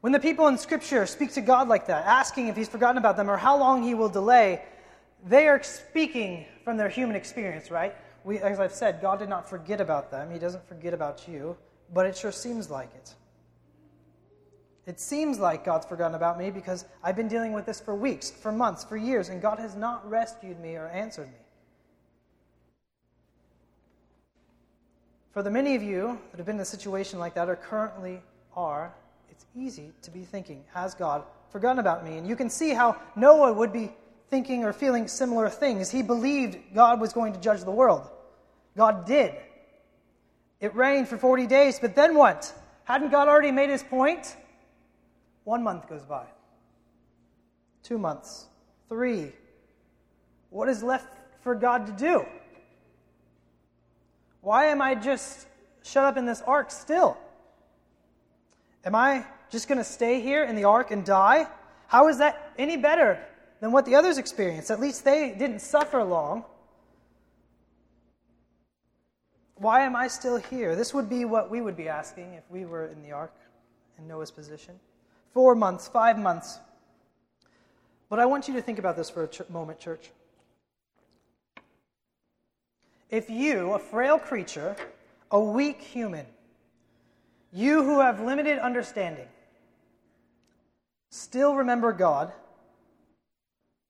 When 0.00 0.12
the 0.12 0.20
people 0.20 0.46
in 0.48 0.58
Scripture 0.58 1.06
speak 1.06 1.32
to 1.32 1.40
God 1.40 1.68
like 1.68 1.86
that, 1.86 2.06
asking 2.06 2.48
if 2.48 2.56
He's 2.56 2.68
forgotten 2.68 2.98
about 2.98 3.16
them 3.16 3.30
or 3.30 3.36
how 3.36 3.58
long 3.58 3.82
He 3.82 3.94
will 3.94 4.08
delay, 4.08 4.62
they 5.24 5.48
are 5.48 5.62
speaking 5.62 6.44
from 6.64 6.76
their 6.76 6.88
human 6.88 7.16
experience, 7.16 7.70
right? 7.70 7.94
We, 8.24 8.38
as 8.38 8.60
I've 8.60 8.72
said, 8.72 9.00
God 9.00 9.18
did 9.18 9.28
not 9.28 9.48
forget 9.48 9.80
about 9.80 10.10
them. 10.10 10.30
He 10.30 10.38
doesn't 10.38 10.66
forget 10.66 10.92
about 10.94 11.26
you, 11.28 11.56
but 11.92 12.06
it 12.06 12.16
sure 12.16 12.32
seems 12.32 12.70
like 12.70 12.94
it. 12.94 13.14
It 14.86 15.00
seems 15.00 15.40
like 15.40 15.64
God's 15.64 15.86
forgotten 15.86 16.14
about 16.14 16.38
me 16.38 16.50
because 16.50 16.84
I've 17.02 17.16
been 17.16 17.26
dealing 17.26 17.52
with 17.52 17.66
this 17.66 17.80
for 17.80 17.94
weeks, 17.94 18.30
for 18.30 18.52
months, 18.52 18.84
for 18.84 18.96
years, 18.96 19.28
and 19.28 19.42
God 19.42 19.58
has 19.58 19.74
not 19.74 20.08
rescued 20.08 20.60
me 20.60 20.76
or 20.76 20.86
answered 20.88 21.26
me. 21.26 21.38
For 25.32 25.42
the 25.42 25.50
many 25.50 25.74
of 25.74 25.82
you 25.82 26.18
that 26.30 26.36
have 26.36 26.46
been 26.46 26.56
in 26.56 26.62
a 26.62 26.64
situation 26.64 27.18
like 27.18 27.34
that 27.34 27.48
or 27.48 27.56
currently 27.56 28.22
are, 28.54 28.94
easy 29.56 29.92
to 30.02 30.10
be 30.10 30.22
thinking, 30.22 30.64
Has 30.74 30.94
God 30.94 31.24
forgotten 31.50 31.78
about 31.78 32.04
me? 32.04 32.18
And 32.18 32.26
you 32.26 32.36
can 32.36 32.50
see 32.50 32.70
how 32.70 32.96
Noah 33.16 33.52
would 33.52 33.72
be 33.72 33.92
thinking 34.28 34.64
or 34.64 34.72
feeling 34.72 35.08
similar 35.08 35.48
things. 35.48 35.90
He 35.90 36.02
believed 36.02 36.58
God 36.74 37.00
was 37.00 37.12
going 37.12 37.32
to 37.32 37.40
judge 37.40 37.62
the 37.62 37.70
world. 37.70 38.08
God 38.76 39.06
did. 39.06 39.34
It 40.60 40.74
rained 40.74 41.08
for 41.08 41.16
40 41.16 41.46
days, 41.46 41.78
but 41.78 41.94
then 41.94 42.14
what? 42.14 42.52
Hadn't 42.84 43.10
God 43.10 43.28
already 43.28 43.50
made 43.50 43.70
his 43.70 43.82
point? 43.82 44.36
One 45.44 45.62
month 45.62 45.88
goes 45.88 46.02
by, 46.02 46.24
two 47.82 47.98
months, 47.98 48.46
three. 48.88 49.32
What 50.50 50.68
is 50.68 50.82
left 50.82 51.06
for 51.42 51.54
God 51.54 51.86
to 51.86 51.92
do? 51.92 52.26
Why 54.40 54.66
am 54.66 54.82
I 54.82 54.94
just 54.94 55.46
shut 55.82 56.04
up 56.04 56.16
in 56.16 56.26
this 56.26 56.42
ark 56.46 56.70
still? 56.70 57.16
Am 58.84 58.94
I 58.94 59.24
just 59.50 59.68
going 59.68 59.78
to 59.78 59.84
stay 59.84 60.20
here 60.20 60.44
in 60.44 60.56
the 60.56 60.64
ark 60.64 60.90
and 60.90 61.04
die? 61.04 61.46
How 61.88 62.08
is 62.08 62.18
that 62.18 62.52
any 62.58 62.76
better 62.76 63.18
than 63.60 63.72
what 63.72 63.86
the 63.86 63.94
others 63.94 64.18
experienced? 64.18 64.70
At 64.70 64.80
least 64.80 65.04
they 65.04 65.34
didn't 65.38 65.60
suffer 65.60 66.02
long. 66.02 66.44
Why 69.56 69.80
am 69.80 69.96
I 69.96 70.08
still 70.08 70.36
here? 70.36 70.76
This 70.76 70.92
would 70.92 71.08
be 71.08 71.24
what 71.24 71.50
we 71.50 71.60
would 71.60 71.76
be 71.76 71.88
asking 71.88 72.34
if 72.34 72.44
we 72.50 72.64
were 72.64 72.86
in 72.86 73.02
the 73.02 73.12
ark 73.12 73.32
in 73.98 74.06
Noah's 74.06 74.30
position 74.30 74.78
four 75.32 75.54
months, 75.54 75.86
five 75.86 76.18
months. 76.18 76.58
But 78.08 78.18
I 78.20 78.26
want 78.26 78.48
you 78.48 78.54
to 78.54 78.62
think 78.62 78.78
about 78.78 78.96
this 78.96 79.10
for 79.10 79.24
a 79.24 79.28
ch- 79.28 79.48
moment, 79.50 79.78
church. 79.78 80.10
If 83.10 83.28
you, 83.28 83.72
a 83.72 83.78
frail 83.78 84.18
creature, 84.18 84.76
a 85.30 85.38
weak 85.38 85.82
human, 85.82 86.24
you 87.52 87.82
who 87.82 88.00
have 88.00 88.20
limited 88.20 88.58
understanding, 88.58 89.28
still 91.16 91.54
remember 91.54 91.92
God, 91.92 92.32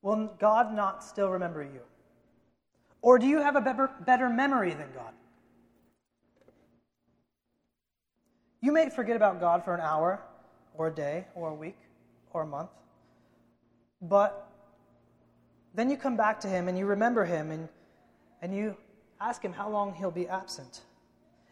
will 0.02 0.30
God 0.38 0.74
not 0.74 1.02
still 1.02 1.30
remember 1.30 1.62
you? 1.62 1.80
Or 3.02 3.18
do 3.18 3.26
you 3.26 3.38
have 3.38 3.56
a 3.56 3.60
better, 3.60 3.90
better 4.04 4.28
memory 4.28 4.74
than 4.74 4.88
God? 4.94 5.12
You 8.60 8.72
may 8.72 8.88
forget 8.88 9.16
about 9.16 9.38
God 9.40 9.64
for 9.64 9.74
an 9.74 9.80
hour, 9.80 10.20
or 10.78 10.88
a 10.88 10.90
day 10.90 11.26
or 11.34 11.50
a 11.50 11.54
week 11.54 11.78
or 12.32 12.42
a 12.42 12.46
month. 12.46 12.70
But 14.00 14.48
then 15.74 15.90
you 15.90 15.96
come 15.96 16.16
back 16.16 16.40
to 16.40 16.48
him 16.48 16.68
and 16.68 16.78
you 16.78 16.86
remember 16.86 17.24
him 17.24 17.50
and, 17.50 17.68
and 18.42 18.54
you 18.54 18.76
ask 19.20 19.42
him 19.42 19.52
how 19.52 19.68
long 19.68 19.94
he'll 19.94 20.10
be 20.10 20.28
absent. 20.28 20.82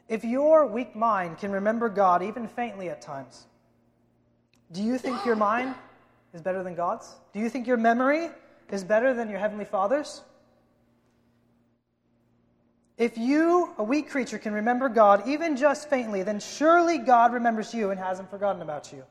If 0.09 0.25
your 0.25 0.67
weak 0.67 0.95
mind 0.95 1.39
can 1.39 1.53
remember 1.53 1.89
God 1.89 2.23
even 2.23 2.47
faintly 2.47 2.91
at 2.91 3.01
times, 3.01 3.47
do 4.73 4.83
you 4.83 4.99
think 4.99 5.25
your 5.25 5.37
mind 5.37 5.75
is 6.33 6.43
better 6.43 6.63
than 6.63 6.75
God's? 6.75 7.15
Do 7.33 7.41
you 7.41 7.49
think 7.49 7.67
your 7.67 7.77
memory 7.77 8.29
is 8.71 8.85
better 8.85 9.15
than 9.15 9.29
your 9.29 9.39
Heavenly 9.39 9.65
Father's? 9.65 10.23
If 12.97 13.19
you, 13.19 13.73
a 13.77 13.83
weak 13.83 14.09
creature, 14.09 14.39
can 14.39 14.53
remember 14.53 14.89
God 14.89 15.27
even 15.27 15.57
just 15.57 15.91
faintly, 15.91 16.23
then 16.23 16.39
surely 16.39 16.99
God 16.99 17.33
remembers 17.33 17.75
you 17.75 17.91
and 17.91 17.99
hasn't 17.99 18.31
forgotten 18.31 18.63
about 18.63 18.93
you. 18.93 19.03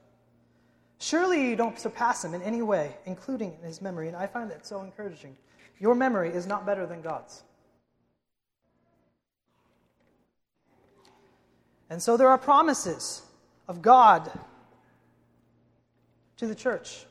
Surely 0.99 1.49
you 1.49 1.57
don't 1.57 1.77
surpass 1.77 2.23
him 2.23 2.33
in 2.33 2.41
any 2.41 2.61
way, 2.61 2.95
including 3.05 3.53
in 3.59 3.67
his 3.67 3.81
memory, 3.81 4.07
and 4.07 4.15
I 4.15 4.25
find 4.25 4.49
that 4.51 4.65
so 4.65 4.81
encouraging. 4.81 5.35
Your 5.79 5.95
memory 5.95 6.29
is 6.29 6.47
not 6.47 6.65
better 6.65 6.85
than 6.85 7.01
God's. 7.01 7.43
And 11.89 12.01
so 12.01 12.15
there 12.15 12.29
are 12.29 12.37
promises 12.37 13.21
of 13.67 13.81
God 13.81 14.31
to 16.43 16.47
the 16.47 16.55
church. 16.55 17.05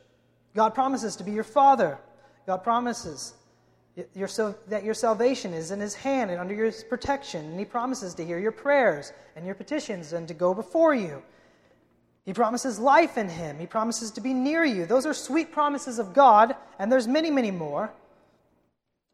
God 0.55 0.75
promises 0.75 1.17
to 1.17 1.25
be 1.25 1.33
your 1.33 1.45
father. 1.45 1.99
God 2.47 2.59
promises 2.59 3.35
your, 4.15 4.29
that 4.69 4.85
your 4.85 4.95
salvation 4.95 5.55
is 5.55 5.71
in 5.71 5.81
his 5.81 5.95
hand 5.95 6.31
and 6.31 6.39
under 6.39 6.55
his 6.65 6.85
protection. 6.85 7.45
And 7.47 7.59
he 7.59 7.65
promises 7.65 8.15
to 8.15 8.25
hear 8.25 8.39
your 8.39 8.53
prayers 8.53 9.13
and 9.35 9.47
your 9.47 9.55
petitions 9.55 10.13
and 10.13 10.29
to 10.29 10.35
go 10.35 10.53
before 10.53 10.95
you. 10.95 11.23
He 12.27 12.35
promises 12.35 12.79
life 12.79 13.17
in 13.17 13.29
him. 13.29 13.59
He 13.59 13.67
promises 13.67 14.11
to 14.13 14.21
be 14.21 14.35
near 14.35 14.65
you. 14.65 14.85
Those 14.87 15.07
are 15.07 15.15
sweet 15.15 15.51
promises 15.51 15.99
of 15.99 16.13
God, 16.13 16.55
and 16.79 16.93
there's 16.93 17.09
many, 17.09 17.31
many 17.31 17.51
more. 17.51 17.91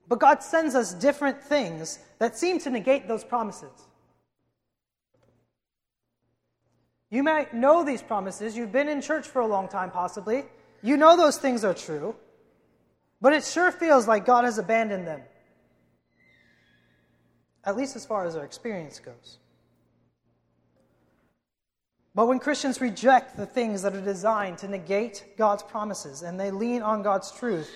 But 0.09 0.19
God 0.19 0.43
sends 0.43 0.75
us 0.75 0.95
different 0.95 1.41
things 1.41 2.01
that 2.19 2.37
seem 2.37 2.59
to 2.61 2.71
negate 2.71 3.07
those 3.07 3.25
promises. 3.25 3.88
You 7.11 7.23
might 7.23 7.55
know 7.55 7.85
these 7.85 8.03
promises. 8.03 8.57
You've 8.57 8.73
been 8.73 8.89
in 8.89 9.01
church 9.01 9.27
for 9.27 9.41
a 9.41 9.47
long 9.47 9.69
time, 9.69 9.91
possibly. 9.91 10.45
You 10.83 10.97
know 10.97 11.17
those 11.17 11.39
things 11.39 11.65
are 11.65 11.75
true. 11.75 12.15
But 13.21 13.33
it 13.33 13.45
sure 13.45 13.73
feels 13.73 14.07
like 14.07 14.27
God 14.27 14.45
has 14.45 14.59
abandoned 14.59 15.07
them, 15.07 15.23
at 17.65 17.77
least 17.77 17.97
as 17.97 18.07
far 18.07 18.27
as 18.27 18.37
our 18.37 18.45
experience 18.45 19.01
goes. 19.01 19.39
But 22.15 22.27
when 22.27 22.39
Christians 22.39 22.81
reject 22.81 23.37
the 23.37 23.47
things 23.47 23.83
that 23.83 23.95
are 23.95 24.01
designed 24.01 24.59
to 24.59 24.69
negate 24.69 25.37
God's 25.37 25.63
promises 25.63 26.23
and 26.23 26.39
they 26.39 26.51
lean 26.51 26.83
on 26.83 27.03
God's 27.03 27.31
truth, 27.33 27.71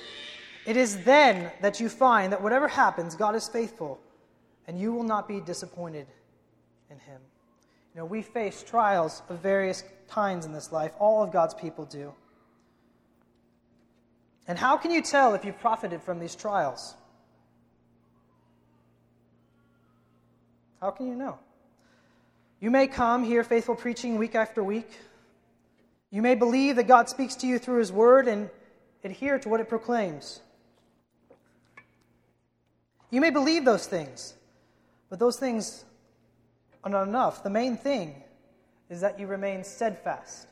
it 0.67 0.77
is 0.77 1.03
then 1.05 1.51
that 1.61 1.81
you 1.81 1.89
find 1.89 2.33
that 2.33 2.43
whatever 2.43 2.69
happens, 2.69 3.15
God 3.15 3.35
is 3.35 3.49
faithful 3.49 4.01
and 4.67 4.79
you 4.79 4.93
will 4.93 5.03
not 5.03 5.27
be 5.27 5.41
disappointed 5.41 6.07
in 6.91 6.99
Him. 6.99 7.21
You 7.95 8.01
know, 8.01 8.05
we 8.07 8.23
face 8.23 8.63
trials 8.63 9.23
of 9.29 9.41
various 9.41 9.85
kinds 10.09 10.47
in 10.47 10.53
this 10.53 10.73
life, 10.73 10.93
all 10.99 11.23
of 11.23 11.31
God's 11.31 11.55
people 11.55 11.85
do. 11.85 12.15
And 14.49 14.59
how 14.59 14.77
can 14.77 14.91
you 14.91 15.03
tell 15.03 15.35
if 15.35 15.45
you've 15.45 15.61
profited 15.61 16.03
from 16.03 16.19
these 16.19 16.35
trials? 16.35 16.95
How 20.81 20.91
can 20.91 21.07
you 21.07 21.15
know? 21.15 21.39
You 22.61 22.71
may 22.71 22.87
come, 22.87 23.25
hear 23.25 23.45
faithful 23.45 23.75
preaching 23.75 24.17
week 24.17 24.35
after 24.35 24.65
week. 24.65 24.91
You 26.11 26.23
may 26.23 26.35
believe 26.35 26.77
that 26.77 26.89
God 26.89 27.09
speaks 27.09 27.37
to 27.37 27.47
you 27.47 27.59
through 27.59 27.79
His 27.79 27.93
Word 27.93 28.27
and 28.27 28.51
adhere 29.05 29.39
to 29.39 29.49
what 29.49 29.61
it 29.61 29.69
proclaims. 29.69 30.41
You 33.11 33.21
may 33.21 33.31
believe 33.31 33.65
those 33.65 33.87
things, 33.87 34.35
but 35.11 35.19
those 35.19 35.39
things 35.39 35.85
are 36.85 36.91
not 36.91 37.09
enough. 37.09 37.43
The 37.43 37.51
main 37.51 37.77
thing 37.77 38.23
is 38.91 39.01
that 39.01 39.19
you 39.19 39.27
remain 39.27 39.65
steadfast. 39.65 40.49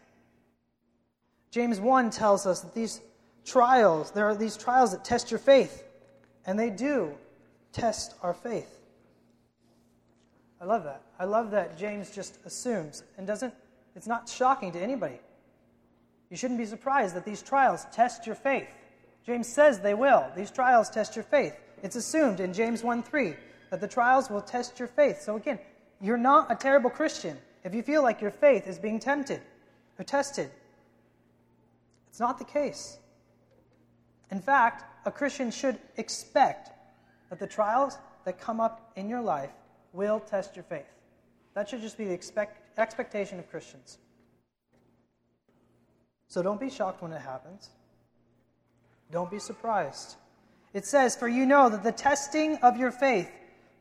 James 1.50 1.80
1 1.80 2.10
tells 2.10 2.46
us 2.46 2.60
that 2.60 2.74
these 2.74 3.00
trials, 3.44 4.12
there 4.12 4.26
are 4.26 4.34
these 4.34 4.56
trials 4.56 4.92
that 4.92 5.04
test 5.04 5.30
your 5.30 5.40
faith, 5.40 5.84
and 6.46 6.58
they 6.58 6.70
do 6.70 7.12
test 7.72 8.14
our 8.22 8.34
faith. 8.34 8.80
I 10.60 10.64
love 10.64 10.84
that. 10.84 11.02
I 11.18 11.24
love 11.24 11.50
that 11.52 11.78
James 11.78 12.10
just 12.10 12.38
assumes 12.44 13.02
and 13.16 13.26
doesn't, 13.26 13.54
it's 13.96 14.06
not 14.06 14.28
shocking 14.28 14.72
to 14.72 14.80
anybody. 14.80 15.18
You 16.30 16.36
shouldn't 16.36 16.60
be 16.60 16.66
surprised 16.66 17.16
that 17.16 17.24
these 17.24 17.42
trials 17.42 17.86
test 17.92 18.26
your 18.26 18.36
faith. 18.36 18.68
James 19.26 19.48
says 19.48 19.80
they 19.80 19.94
will. 19.94 20.26
These 20.36 20.50
trials 20.50 20.88
test 20.88 21.16
your 21.16 21.24
faith. 21.24 21.54
It's 21.82 21.96
assumed 21.96 22.40
in 22.40 22.52
James 22.52 22.82
1 22.84 23.02
3 23.02 23.34
that 23.70 23.80
the 23.80 23.88
trials 23.88 24.30
will 24.30 24.40
test 24.40 24.78
your 24.78 24.88
faith. 24.88 25.22
So 25.22 25.36
again, 25.36 25.58
you're 26.00 26.16
not 26.16 26.50
a 26.50 26.54
terrible 26.54 26.90
Christian 26.90 27.36
if 27.64 27.74
you 27.74 27.82
feel 27.82 28.02
like 28.02 28.20
your 28.20 28.30
faith 28.30 28.66
is 28.66 28.78
being 28.78 28.98
tempted 28.98 29.40
or 29.98 30.04
tested. 30.04 30.50
It's 32.08 32.20
not 32.20 32.38
the 32.38 32.44
case. 32.44 32.98
In 34.30 34.40
fact, 34.40 34.84
a 35.06 35.10
Christian 35.10 35.50
should 35.50 35.78
expect 35.96 36.70
that 37.28 37.38
the 37.38 37.46
trials 37.46 37.98
that 38.24 38.40
come 38.40 38.60
up 38.60 38.92
in 38.96 39.08
your 39.08 39.20
life 39.20 39.50
will 39.92 40.20
test 40.20 40.56
your 40.56 40.62
faith. 40.64 40.86
That 41.54 41.68
should 41.68 41.80
just 41.80 41.98
be 41.98 42.04
the 42.04 42.12
expect, 42.12 42.78
expectation 42.78 43.38
of 43.38 43.50
Christians. 43.50 43.98
So 46.28 46.42
don't 46.42 46.60
be 46.60 46.70
shocked 46.70 47.02
when 47.02 47.12
it 47.12 47.20
happens. 47.20 47.70
Don't 49.10 49.30
be 49.30 49.40
surprised. 49.40 50.14
It 50.72 50.86
says, 50.86 51.16
For 51.16 51.26
you 51.26 51.44
know 51.44 51.68
that 51.68 51.82
the 51.82 51.92
testing 51.92 52.56
of 52.58 52.76
your 52.76 52.92
faith 52.92 53.30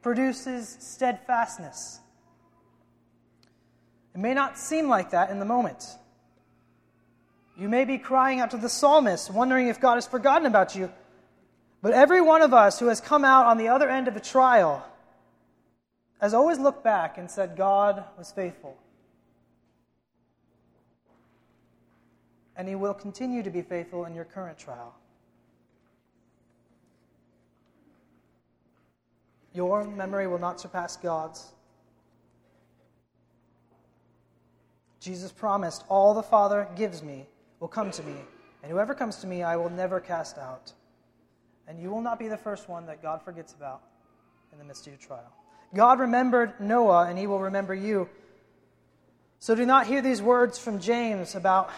produces 0.02 0.78
steadfastness. 0.80 2.00
It 4.14 4.20
may 4.20 4.34
not 4.34 4.58
seem 4.58 4.88
like 4.88 5.12
that 5.12 5.30
in 5.30 5.40
the 5.40 5.46
moment. 5.46 5.86
You 7.58 7.70
may 7.70 7.86
be 7.86 7.98
crying 7.98 8.40
out 8.40 8.52
to 8.52 8.58
the 8.58 8.70
psalmist, 8.70 9.30
wondering 9.32 9.68
if 9.68 9.80
God 9.80 9.96
has 9.96 10.08
forgotten 10.08 10.46
about 10.46 10.76
you. 10.76 10.92
But 11.82 11.94
every 11.94 12.22
one 12.22 12.42
of 12.42 12.54
us 12.54 12.80
who 12.80 12.88
has 12.88 13.02
come 13.02 13.24
out 13.24 13.46
on 13.46 13.58
the 13.58 13.68
other 13.68 13.90
end 13.90 14.08
of 14.08 14.16
a 14.16 14.20
trial 14.20 14.86
has 16.20 16.34
always 16.34 16.60
looked 16.60 16.84
back 16.84 17.18
and 17.18 17.30
said, 17.30 17.56
God 17.56 18.04
was 18.18 18.32
faithful. 18.32 18.78
And 22.56 22.68
he 22.68 22.76
will 22.76 22.94
continue 22.94 23.42
to 23.44 23.50
be 23.50 23.62
faithful 23.62 24.06
in 24.06 24.14
your 24.14 24.26
current 24.26 24.58
trial. 24.58 24.94
Your 29.54 29.86
memory 29.86 30.28
will 30.28 30.40
not 30.40 30.60
surpass 30.60 30.98
God's. 30.98 31.54
Jesus 35.00 35.32
promised, 35.32 35.84
All 35.90 36.14
the 36.14 36.24
Father 36.24 36.68
gives 36.76 37.02
me 37.02 37.26
will 37.60 37.68
come 37.68 37.92
to 37.92 38.04
me, 38.04 38.16
and 38.64 38.72
whoever 38.72 38.94
comes 38.94 39.18
to 39.18 39.28
me 39.28 39.44
I 39.44 39.56
will 39.56 39.70
never 39.70 40.00
cast 40.00 40.38
out. 40.38 40.74
And 41.68 41.80
you 41.80 41.90
will 41.90 42.02
not 42.02 42.20
be 42.20 42.28
the 42.28 42.38
first 42.38 42.68
one 42.68 42.86
that 42.88 43.02
God 43.02 43.22
forgets 43.22 43.54
about 43.54 43.82
in 44.52 44.58
the 44.58 44.66
midst 44.66 44.88
of 44.88 44.94
your 44.94 45.00
trial. 45.00 45.32
God 45.74 46.00
remembered 46.00 46.60
Noah, 46.60 47.08
and 47.08 47.18
he 47.18 47.28
will 47.28 47.40
remember 47.40 47.76
you. 47.76 48.10
So 49.40 49.56
do 49.56 49.66
not 49.66 49.88
hear 49.88 50.02
these 50.02 50.22
words 50.22 50.58
from 50.58 50.80
James 50.80 51.36
about 51.36 51.70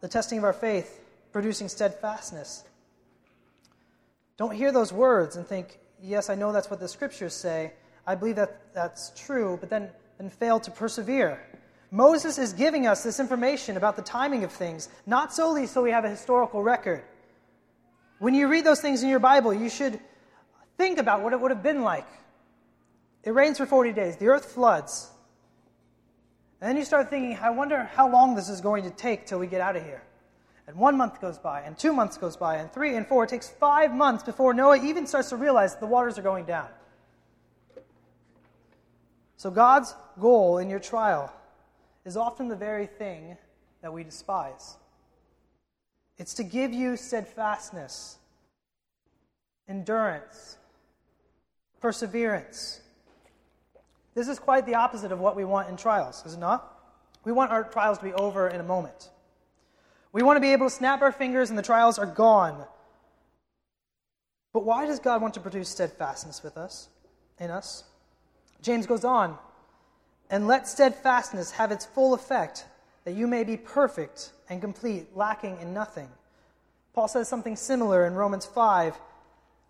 the 0.00 0.08
testing 0.08 0.38
of 0.38 0.44
our 0.44 0.52
faith 0.52 1.00
producing 1.32 1.68
steadfastness. 1.68 2.64
Don't 4.36 4.54
hear 4.54 4.72
those 4.72 4.92
words 4.92 5.36
and 5.36 5.46
think, 5.46 5.78
yes, 6.02 6.30
I 6.30 6.34
know 6.34 6.52
that's 6.52 6.70
what 6.70 6.80
the 6.80 6.88
scriptures 6.88 7.34
say. 7.34 7.72
I 8.06 8.14
believe 8.14 8.36
that 8.36 8.74
that's 8.74 9.12
true, 9.16 9.58
but 9.60 9.70
then, 9.70 9.90
then 10.18 10.30
fail 10.30 10.58
to 10.60 10.70
persevere. 10.70 11.40
Moses 11.90 12.38
is 12.38 12.52
giving 12.52 12.86
us 12.86 13.02
this 13.02 13.18
information 13.18 13.76
about 13.76 13.96
the 13.96 14.02
timing 14.02 14.44
of 14.44 14.52
things, 14.52 14.88
not 15.06 15.32
solely 15.34 15.66
so 15.66 15.82
we 15.82 15.90
have 15.90 16.04
a 16.04 16.10
historical 16.10 16.62
record. 16.62 17.02
When 18.18 18.34
you 18.34 18.48
read 18.48 18.64
those 18.64 18.80
things 18.80 19.02
in 19.02 19.08
your 19.08 19.18
Bible, 19.18 19.52
you 19.52 19.68
should 19.68 19.98
think 20.76 20.98
about 20.98 21.22
what 21.22 21.32
it 21.32 21.40
would 21.40 21.50
have 21.50 21.62
been 21.62 21.82
like. 21.82 22.06
It 23.24 23.32
rains 23.32 23.58
for 23.58 23.66
40 23.66 23.92
days, 23.92 24.16
the 24.16 24.28
earth 24.28 24.52
floods. 24.52 25.10
And 26.60 26.68
then 26.68 26.76
you 26.76 26.84
start 26.84 27.10
thinking, 27.10 27.38
I 27.40 27.50
wonder 27.50 27.84
how 27.94 28.10
long 28.10 28.34
this 28.34 28.48
is 28.48 28.60
going 28.60 28.84
to 28.84 28.90
take 28.90 29.26
till 29.26 29.38
we 29.38 29.46
get 29.46 29.60
out 29.60 29.76
of 29.76 29.82
here. 29.82 30.02
And 30.66 30.76
one 30.76 30.96
month 30.96 31.20
goes 31.20 31.38
by, 31.38 31.62
and 31.62 31.76
two 31.76 31.92
months 31.92 32.16
goes 32.16 32.36
by, 32.36 32.56
and 32.56 32.72
three 32.72 32.94
and 32.94 33.06
four. 33.06 33.24
It 33.24 33.30
takes 33.30 33.48
five 33.48 33.92
months 33.92 34.22
before 34.22 34.54
Noah 34.54 34.76
even 34.84 35.06
starts 35.06 35.30
to 35.30 35.36
realize 35.36 35.74
the 35.76 35.86
waters 35.86 36.18
are 36.18 36.22
going 36.22 36.44
down. 36.44 36.68
So, 39.36 39.50
God's 39.50 39.94
goal 40.20 40.58
in 40.58 40.68
your 40.68 40.78
trial 40.78 41.32
is 42.04 42.16
often 42.16 42.48
the 42.48 42.56
very 42.56 42.86
thing 42.86 43.36
that 43.82 43.92
we 43.92 44.04
despise 44.04 44.76
it's 46.20 46.34
to 46.34 46.44
give 46.44 46.74
you 46.74 46.98
steadfastness, 46.98 48.18
endurance, 49.66 50.58
perseverance. 51.80 52.82
This 54.14 54.28
is 54.28 54.38
quite 54.38 54.66
the 54.66 54.74
opposite 54.74 55.12
of 55.12 55.18
what 55.18 55.34
we 55.34 55.46
want 55.46 55.70
in 55.70 55.78
trials, 55.78 56.22
is 56.26 56.34
it 56.34 56.38
not? 56.38 56.78
We 57.24 57.32
want 57.32 57.52
our 57.52 57.64
trials 57.64 57.96
to 57.98 58.04
be 58.04 58.12
over 58.12 58.48
in 58.48 58.60
a 58.60 58.64
moment. 58.64 59.08
We 60.12 60.22
want 60.22 60.36
to 60.36 60.40
be 60.42 60.52
able 60.52 60.66
to 60.66 60.74
snap 60.74 61.00
our 61.00 61.12
fingers 61.12 61.48
and 61.48 61.58
the 61.58 61.62
trials 61.62 61.98
are 61.98 62.04
gone. 62.04 62.66
But 64.52 64.64
why 64.64 64.84
does 64.84 64.98
God 64.98 65.22
want 65.22 65.32
to 65.34 65.40
produce 65.40 65.70
steadfastness 65.70 66.42
with 66.42 66.58
us, 66.58 66.88
in 67.38 67.50
us? 67.50 67.84
James 68.60 68.86
goes 68.86 69.04
on, 69.04 69.38
and 70.30 70.46
let 70.46 70.68
steadfastness 70.68 71.50
have 71.52 71.72
its 71.72 71.84
full 71.84 72.14
effect, 72.14 72.64
that 73.04 73.14
you 73.14 73.26
may 73.26 73.44
be 73.44 73.56
perfect 73.56 74.30
and 74.48 74.60
complete, 74.60 75.14
lacking 75.16 75.58
in 75.60 75.74
nothing. 75.74 76.08
Paul 76.92 77.08
says 77.08 77.28
something 77.28 77.56
similar 77.56 78.06
in 78.06 78.14
Romans 78.14 78.46
5. 78.46 78.98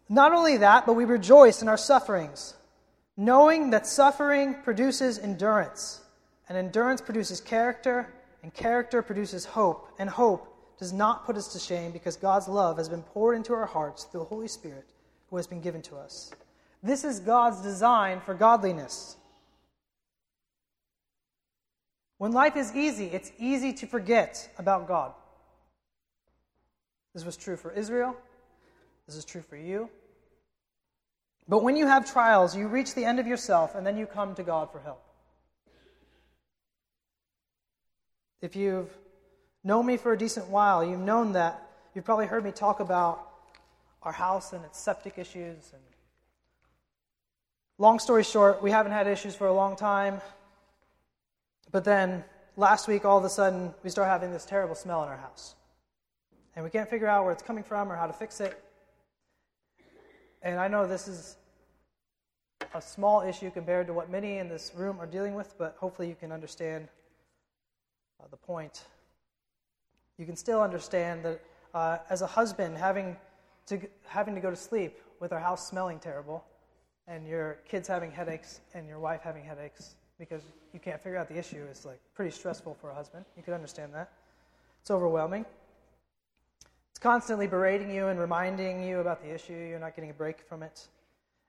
Not 0.09 0.33
only 0.33 0.59
that, 0.59 0.87
but 0.87 0.95
we 0.95 1.05
rejoice 1.05 1.63
in 1.63 1.69
our 1.69 1.77
sufferings, 1.77 2.55
knowing 3.17 3.71
that 3.71 3.87
suffering 3.87 4.55
produces 4.63 5.19
endurance, 5.19 6.01
and 6.49 6.59
endurance 6.59 7.01
produces 7.01 7.41
character 7.41 8.13
and 8.43 8.53
character 8.55 9.03
produces 9.03 9.45
hope, 9.45 9.89
and 9.99 10.09
hope 10.09 10.47
does 10.79 10.93
not 10.93 11.27
put 11.27 11.37
us 11.37 11.53
to 11.53 11.59
shame 11.59 11.93
because 11.93 12.17
God's 12.17 12.49
love 12.49 12.79
has 12.79 12.89
been 12.89 13.03
poured 13.03 13.37
into 13.37 13.53
our 13.53 13.67
hearts 13.67 14.05
through 14.05 14.21
the 14.21 14.27
Holy 14.27 14.49
Spirit 14.49 14.87
who 15.29 15.37
has 15.37 15.47
been 15.47 15.61
given 15.61 15.83
to 15.83 15.97
us. 15.97 16.33
This 16.83 17.05
is 17.05 17.21
God's 17.21 17.61
design 17.61 18.21
for 18.21 18.33
godliness. 18.35 19.17
When 22.21 22.33
life 22.33 22.55
is 22.55 22.77
easy, 22.77 23.07
it's 23.07 23.33
easy 23.39 23.73
to 23.73 23.87
forget 23.87 24.47
about 24.59 24.87
God. 24.87 25.15
This 27.15 27.25
was 27.25 27.35
true 27.35 27.57
for 27.57 27.71
Israel. 27.71 28.15
This 29.07 29.17
is 29.17 29.25
true 29.25 29.41
for 29.41 29.57
you. 29.57 29.89
But 31.49 31.63
when 31.63 31.77
you 31.77 31.87
have 31.87 32.13
trials, 32.13 32.55
you 32.55 32.69
reach 32.69 32.95
the 32.95 33.07
end 33.07 33.21
of 33.21 33.27
yourself 33.27 33.75
and 33.75 33.87
then 33.87 33.97
you 33.97 34.05
come 34.05 34.35
to 34.35 34.43
God 34.43 34.71
for 34.71 34.81
help. 34.81 35.03
If 38.43 38.55
you've 38.55 38.95
known 39.65 39.87
me 39.87 39.97
for 39.97 40.13
a 40.13 40.19
decent 40.19 40.49
while, 40.49 40.85
you've 40.85 41.01
known 41.01 41.33
that 41.33 41.67
you've 41.95 42.05
probably 42.05 42.27
heard 42.27 42.45
me 42.45 42.53
talk 42.53 42.81
about 42.81 43.31
our 44.03 44.13
house 44.13 44.53
and 44.53 44.63
its 44.67 44.79
septic 44.79 45.17
issues. 45.17 45.71
And 45.73 45.83
long 47.79 47.99
story 47.99 48.25
short, 48.25 48.63
we 48.63 48.73
haven't 48.73 48.93
had 48.93 49.07
issues 49.07 49.35
for 49.35 49.47
a 49.47 49.55
long 49.55 49.75
time. 49.75 50.21
But 51.71 51.85
then 51.85 52.25
last 52.57 52.89
week, 52.89 53.05
all 53.05 53.19
of 53.19 53.25
a 53.25 53.29
sudden, 53.29 53.75
we 53.83 53.91
start 53.91 54.09
having 54.09 54.33
this 54.33 54.45
terrible 54.45 54.75
smell 54.75 55.03
in 55.03 55.09
our 55.09 55.17
house. 55.17 55.55
And 56.57 56.65
we 56.65 56.71
can't 56.71 56.89
figure 56.89 57.07
out 57.07 57.25
where 57.25 57.33
it's 57.33 57.43
coming 57.43 57.65
from 57.65 57.91
or 57.91 57.97
how 57.97 58.07
to 58.07 58.13
fix 58.13 58.41
it. 58.41 58.63
And 60.43 60.59
I 60.59 60.69
know 60.69 60.87
this 60.87 61.07
is 61.07 61.37
a 62.75 62.83
small 62.83 63.23
issue 63.23 63.51
compared 63.51 63.87
to 63.87 63.93
what 63.93 64.11
many 64.11 64.39
in 64.39 64.49
this 64.49 64.73
room 64.75 64.99
are 65.01 65.07
dealing 65.07 65.35
with, 65.35 65.55
but 65.59 65.77
hopefully 65.79 66.09
you 66.09 66.15
can 66.15 66.33
understand 66.33 66.89
uh, 68.21 68.27
the 68.31 68.37
point, 68.37 68.85
you 70.19 70.27
can 70.27 70.37
still 70.37 70.61
understand 70.61 71.25
that 71.25 71.41
uh, 71.73 71.99
as 72.11 72.23
a 72.23 72.27
husband, 72.27 72.77
having 72.77 73.17
to, 73.67 73.81
having 74.07 74.35
to 74.35 74.41
go 74.41 74.51
to 74.51 74.57
sleep 74.57 74.99
with 75.21 75.33
our 75.33 75.41
house 75.41 75.69
smelling 75.69 75.99
terrible, 75.99 76.45
and 77.07 77.27
your 77.27 77.59
kids 77.69 77.89
having 77.89 78.11
headaches, 78.11 78.61
and 78.75 78.87
your 78.87 78.99
wife 78.99 79.21
having 79.23 79.45
headaches 79.45 79.97
because 80.21 80.43
you 80.73 80.79
can't 80.79 81.03
figure 81.03 81.19
out 81.19 81.29
the 81.29 81.37
issue 81.37 81.65
is 81.73 81.85
like 81.85 81.99
pretty 82.15 82.31
stressful 82.31 82.77
for 82.81 82.91
a 82.91 82.95
husband. 82.95 83.25
You 83.37 83.43
could 83.43 83.55
understand 83.55 83.93
that. 83.95 84.13
It's 84.81 84.93
overwhelming. 84.93 85.45
It's 86.93 87.01
constantly 87.01 87.49
berating 87.49 87.93
you 87.93 88.07
and 88.07 88.21
reminding 88.21 88.85
you 88.85 89.01
about 89.01 89.21
the 89.21 89.35
issue. 89.35 89.55
You're 89.55 89.81
not 89.81 89.97
getting 89.97 90.11
a 90.11 90.15
break 90.15 90.43
from 90.49 90.63
it. 90.63 90.87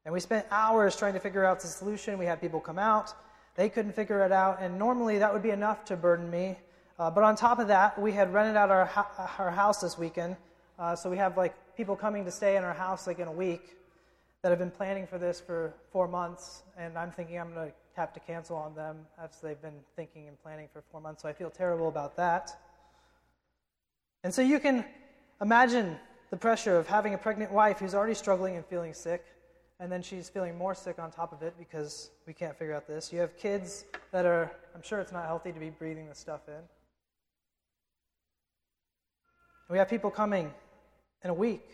And 0.06 0.12
we 0.12 0.20
spent 0.20 0.48
hours 0.50 0.96
trying 0.96 1.14
to 1.14 1.20
figure 1.20 1.46
out 1.46 1.60
the 1.60 1.68
solution. 1.68 2.18
We 2.18 2.26
had 2.26 2.42
people 2.42 2.60
come 2.60 2.80
out 2.80 3.14
they 3.56 3.70
couldn't 3.70 3.94
figure 3.94 4.24
it 4.26 4.32
out, 4.32 4.60
and 4.62 4.80
normally 4.80 5.18
that 5.20 5.34
would 5.34 5.44
be 5.44 5.50
enough 5.50 5.84
to 5.86 5.96
burden 5.96 6.30
me. 6.32 6.58
Uh, 6.98 7.12
but 7.12 7.24
on 7.24 7.36
top 7.36 7.60
of 7.60 7.68
that, 7.68 8.00
we 8.00 8.12
had 8.12 8.34
rented 8.34 8.56
out 8.56 8.70
our, 8.70 8.90
our 9.38 9.52
house 9.52 9.82
this 9.82 9.98
weekend. 9.98 10.38
Uh, 10.80 10.96
so 10.96 11.10
we 11.10 11.18
have 11.18 11.38
like 11.38 11.54
people 11.76 11.96
coming 11.96 12.24
to 12.26 12.32
stay 12.32 12.56
in 12.58 12.64
our 12.64 12.74
house 12.74 13.08
like 13.08 13.20
in 13.20 13.28
a 13.28 13.32
week 13.32 13.78
that 14.42 14.50
have 14.50 14.60
been 14.60 14.72
planning 14.72 15.06
for 15.06 15.18
this 15.18 15.40
for 15.40 15.74
four 15.92 16.08
months. 16.08 16.64
And 16.78 16.98
I'm 16.98 17.12
thinking 17.12 17.40
I'm 17.40 17.54
going 17.54 17.70
to 17.70 17.74
have 17.96 18.14
to 18.14 18.20
cancel 18.20 18.58
on 18.58 18.74
them 18.76 18.98
as 19.22 19.40
they've 19.42 19.62
been 19.62 19.80
thinking 19.96 20.28
and 20.28 20.42
planning 20.42 20.68
for 20.72 20.82
four 20.92 21.02
months. 21.02 21.22
So 21.22 21.30
I 21.30 21.34
feel 21.34 21.50
terrible 21.50 21.88
about 21.88 22.16
that. 22.18 22.58
And 24.24 24.34
so 24.34 24.42
you 24.42 24.60
can 24.60 24.86
imagine 25.42 25.98
the 26.30 26.38
pressure 26.38 26.78
of 26.78 26.88
having 26.88 27.14
a 27.14 27.18
pregnant 27.18 27.52
wife 27.52 27.80
who's 27.80 27.94
already 27.94 28.14
struggling 28.14 28.56
and 28.56 28.66
feeling 28.66 28.94
sick 28.94 29.26
and 29.82 29.92
then 29.92 30.04
she's 30.04 30.30
feeling 30.30 30.56
more 30.56 30.76
sick 30.76 31.00
on 31.00 31.10
top 31.10 31.34
of 31.34 31.42
it 31.42 31.56
because 31.58 32.12
we 32.28 32.34
can't 32.34 32.56
figure 32.56 32.76
out 32.76 32.88
this. 32.88 33.12
You 33.12 33.20
have 33.20 33.36
kids 33.36 33.86
that 34.12 34.28
are, 34.28 34.52
I'm 34.76 34.84
sure 34.84 35.00
it's 35.00 35.12
not 35.12 35.26
healthy 35.26 35.52
to 35.52 35.60
be 35.60 35.72
breathing 35.72 36.08
this 36.08 36.20
stuff 36.20 36.42
in. 36.48 36.62
We 39.72 39.80
have 39.80 39.90
people 39.90 40.12
coming 40.12 40.54
in 41.24 41.32
a 41.32 41.34
week. 41.34 41.68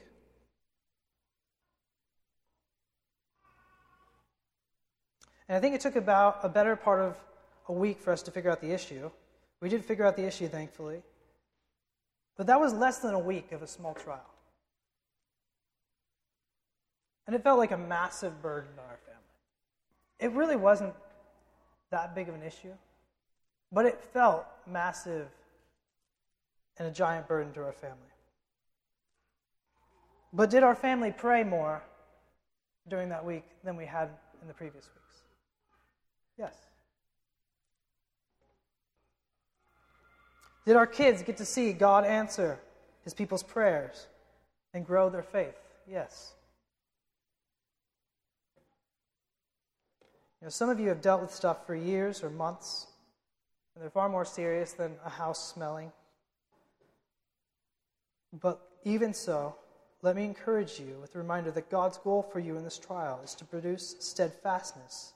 And 5.47 5.55
I 5.55 5.59
think 5.59 5.75
it 5.75 5.81
took 5.81 5.95
about 5.95 6.39
a 6.43 6.49
better 6.49 6.75
part 6.75 7.01
of 7.01 7.15
a 7.69 7.73
week 7.73 7.99
for 7.99 8.11
us 8.11 8.21
to 8.23 8.31
figure 8.31 8.51
out 8.51 8.61
the 8.61 8.71
issue. 8.71 9.09
We 9.61 9.69
did 9.69 9.83
figure 9.83 10.05
out 10.05 10.15
the 10.15 10.25
issue, 10.25 10.47
thankfully. 10.47 11.01
But 12.37 12.47
that 12.47 12.59
was 12.59 12.73
less 12.73 12.99
than 12.99 13.13
a 13.13 13.19
week 13.19 13.51
of 13.51 13.61
a 13.61 13.67
small 13.67 13.93
trial. 13.93 14.29
And 17.25 17.35
it 17.35 17.43
felt 17.43 17.57
like 17.57 17.71
a 17.71 17.77
massive 17.77 18.41
burden 18.41 18.71
on 18.77 18.85
our 18.85 18.99
family. 19.05 19.21
It 20.19 20.31
really 20.31 20.55
wasn't 20.55 20.93
that 21.91 22.15
big 22.15 22.29
of 22.29 22.35
an 22.35 22.43
issue, 22.43 22.73
but 23.71 23.85
it 23.85 23.99
felt 23.99 24.45
massive 24.65 25.27
and 26.77 26.87
a 26.87 26.91
giant 26.91 27.27
burden 27.27 27.51
to 27.53 27.63
our 27.63 27.71
family. 27.71 27.97
But 30.31 30.49
did 30.49 30.63
our 30.63 30.75
family 30.75 31.11
pray 31.11 31.43
more 31.43 31.83
during 32.87 33.09
that 33.09 33.25
week 33.25 33.45
than 33.63 33.75
we 33.75 33.85
had 33.85 34.09
in 34.41 34.47
the 34.47 34.53
previous 34.53 34.85
weeks? 34.85 35.06
Yes. 36.37 36.55
Did 40.65 40.75
our 40.75 40.87
kids 40.87 41.23
get 41.23 41.37
to 41.37 41.45
see 41.45 41.71
God 41.73 42.05
answer 42.05 42.59
his 43.03 43.13
people's 43.13 43.43
prayers 43.43 44.07
and 44.73 44.85
grow 44.85 45.09
their 45.09 45.23
faith? 45.23 45.57
Yes. 45.89 46.33
You 50.41 50.45
know, 50.45 50.49
some 50.49 50.69
of 50.69 50.79
you 50.79 50.89
have 50.89 51.01
dealt 51.01 51.21
with 51.21 51.33
stuff 51.33 51.65
for 51.65 51.73
years 51.73 52.23
or 52.23 52.29
months, 52.29 52.87
and 53.73 53.81
they're 53.81 53.89
far 53.89 54.09
more 54.09 54.25
serious 54.25 54.73
than 54.73 54.95
a 55.05 55.09
house 55.09 55.53
smelling. 55.53 55.91
But 58.39 58.61
even 58.83 59.13
so, 59.13 59.55
let 60.01 60.15
me 60.15 60.25
encourage 60.25 60.79
you 60.79 60.97
with 61.01 61.13
the 61.13 61.19
reminder 61.19 61.49
that 61.51 61.71
God's 61.71 61.97
goal 61.97 62.21
for 62.21 62.39
you 62.39 62.57
in 62.57 62.63
this 62.63 62.77
trial 62.77 63.19
is 63.23 63.33
to 63.35 63.45
produce 63.45 63.95
steadfastness, 63.99 65.13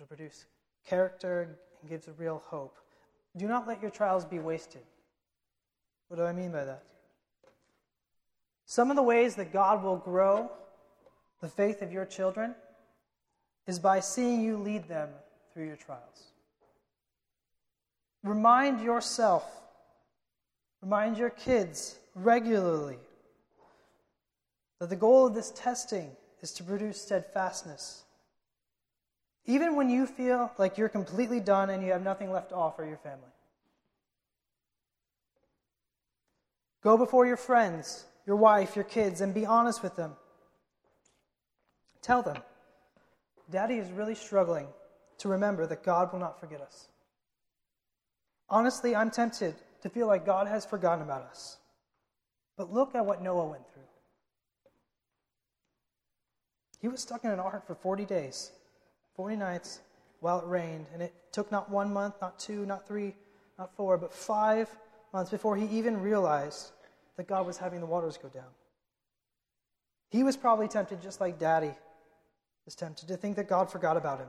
to 0.00 0.06
produce 0.06 0.46
character 0.88 1.42
and 1.42 1.90
gives 1.90 2.08
a 2.08 2.12
real 2.12 2.42
hope. 2.46 2.78
Do 3.36 3.46
not 3.46 3.68
let 3.68 3.82
your 3.82 3.90
trials 3.90 4.24
be 4.24 4.38
wasted. 4.38 4.80
What 6.08 6.16
do 6.16 6.24
I 6.24 6.32
mean 6.32 6.50
by 6.50 6.64
that? 6.64 6.84
Some 8.64 8.90
of 8.90 8.96
the 8.96 9.02
ways 9.02 9.34
that 9.34 9.52
God 9.52 9.82
will 9.84 9.98
grow 9.98 10.50
the 11.42 11.48
faith 11.48 11.82
of 11.82 11.92
your 11.92 12.06
children 12.06 12.54
is 13.66 13.78
by 13.78 14.00
seeing 14.00 14.40
you 14.40 14.56
lead 14.56 14.88
them 14.88 15.10
through 15.52 15.66
your 15.66 15.76
trials. 15.76 16.32
Remind 18.22 18.80
yourself, 18.80 19.44
remind 20.80 21.18
your 21.18 21.30
kids 21.30 21.96
regularly 22.14 22.98
that 24.78 24.88
the 24.88 24.96
goal 24.96 25.26
of 25.26 25.34
this 25.34 25.50
testing 25.54 26.10
is 26.40 26.52
to 26.52 26.64
produce 26.64 27.00
steadfastness. 27.00 28.04
Even 29.46 29.74
when 29.76 29.90
you 29.90 30.06
feel 30.06 30.52
like 30.58 30.78
you're 30.78 30.88
completely 30.88 31.40
done 31.40 31.70
and 31.70 31.82
you 31.82 31.92
have 31.92 32.02
nothing 32.02 32.30
left 32.30 32.50
to 32.50 32.54
offer 32.54 32.84
your 32.84 32.98
family. 32.98 33.32
Go 36.82 36.96
before 36.96 37.26
your 37.26 37.36
friends, 37.36 38.04
your 38.26 38.36
wife, 38.36 38.76
your 38.76 38.84
kids, 38.84 39.20
and 39.20 39.34
be 39.34 39.44
honest 39.44 39.82
with 39.82 39.96
them. 39.96 40.12
Tell 42.02 42.22
them, 42.22 42.38
Daddy 43.50 43.74
is 43.74 43.90
really 43.90 44.14
struggling 44.14 44.66
to 45.18 45.28
remember 45.28 45.66
that 45.66 45.82
God 45.82 46.12
will 46.12 46.20
not 46.20 46.40
forget 46.40 46.60
us. 46.60 46.88
Honestly, 48.48 48.96
I'm 48.96 49.10
tempted 49.10 49.54
to 49.82 49.88
feel 49.88 50.06
like 50.06 50.24
God 50.24 50.46
has 50.46 50.64
forgotten 50.64 51.02
about 51.02 51.22
us. 51.22 51.58
But 52.56 52.72
look 52.72 52.94
at 52.94 53.04
what 53.04 53.22
Noah 53.22 53.46
went 53.46 53.62
through. 53.72 53.82
He 56.80 56.88
was 56.88 57.00
stuck 57.00 57.24
in 57.24 57.30
an 57.30 57.40
ark 57.40 57.66
for 57.66 57.74
40 57.74 58.06
days, 58.06 58.52
40 59.20 59.36
nights, 59.36 59.80
while 60.20 60.40
it 60.40 60.46
rained. 60.46 60.86
And 60.94 61.02
it 61.02 61.12
took 61.30 61.52
not 61.52 61.68
one 61.68 61.92
month, 61.92 62.14
not 62.22 62.38
two, 62.38 62.64
not 62.64 62.88
three, 62.88 63.14
not 63.58 63.76
four, 63.76 63.98
but 63.98 64.14
five 64.14 64.66
months 65.12 65.30
before 65.30 65.56
he 65.56 65.66
even 65.66 66.00
realized 66.00 66.72
that 67.18 67.28
God 67.28 67.44
was 67.46 67.58
having 67.58 67.80
the 67.80 67.86
waters 67.86 68.16
go 68.16 68.30
down. 68.30 68.48
He 70.08 70.22
was 70.22 70.38
probably 70.38 70.68
tempted, 70.68 71.02
just 71.02 71.20
like 71.20 71.38
Daddy 71.38 71.74
is 72.66 72.74
tempted, 72.74 73.08
to 73.08 73.18
think 73.18 73.36
that 73.36 73.46
God 73.46 73.70
forgot 73.70 73.98
about 73.98 74.20
him. 74.20 74.28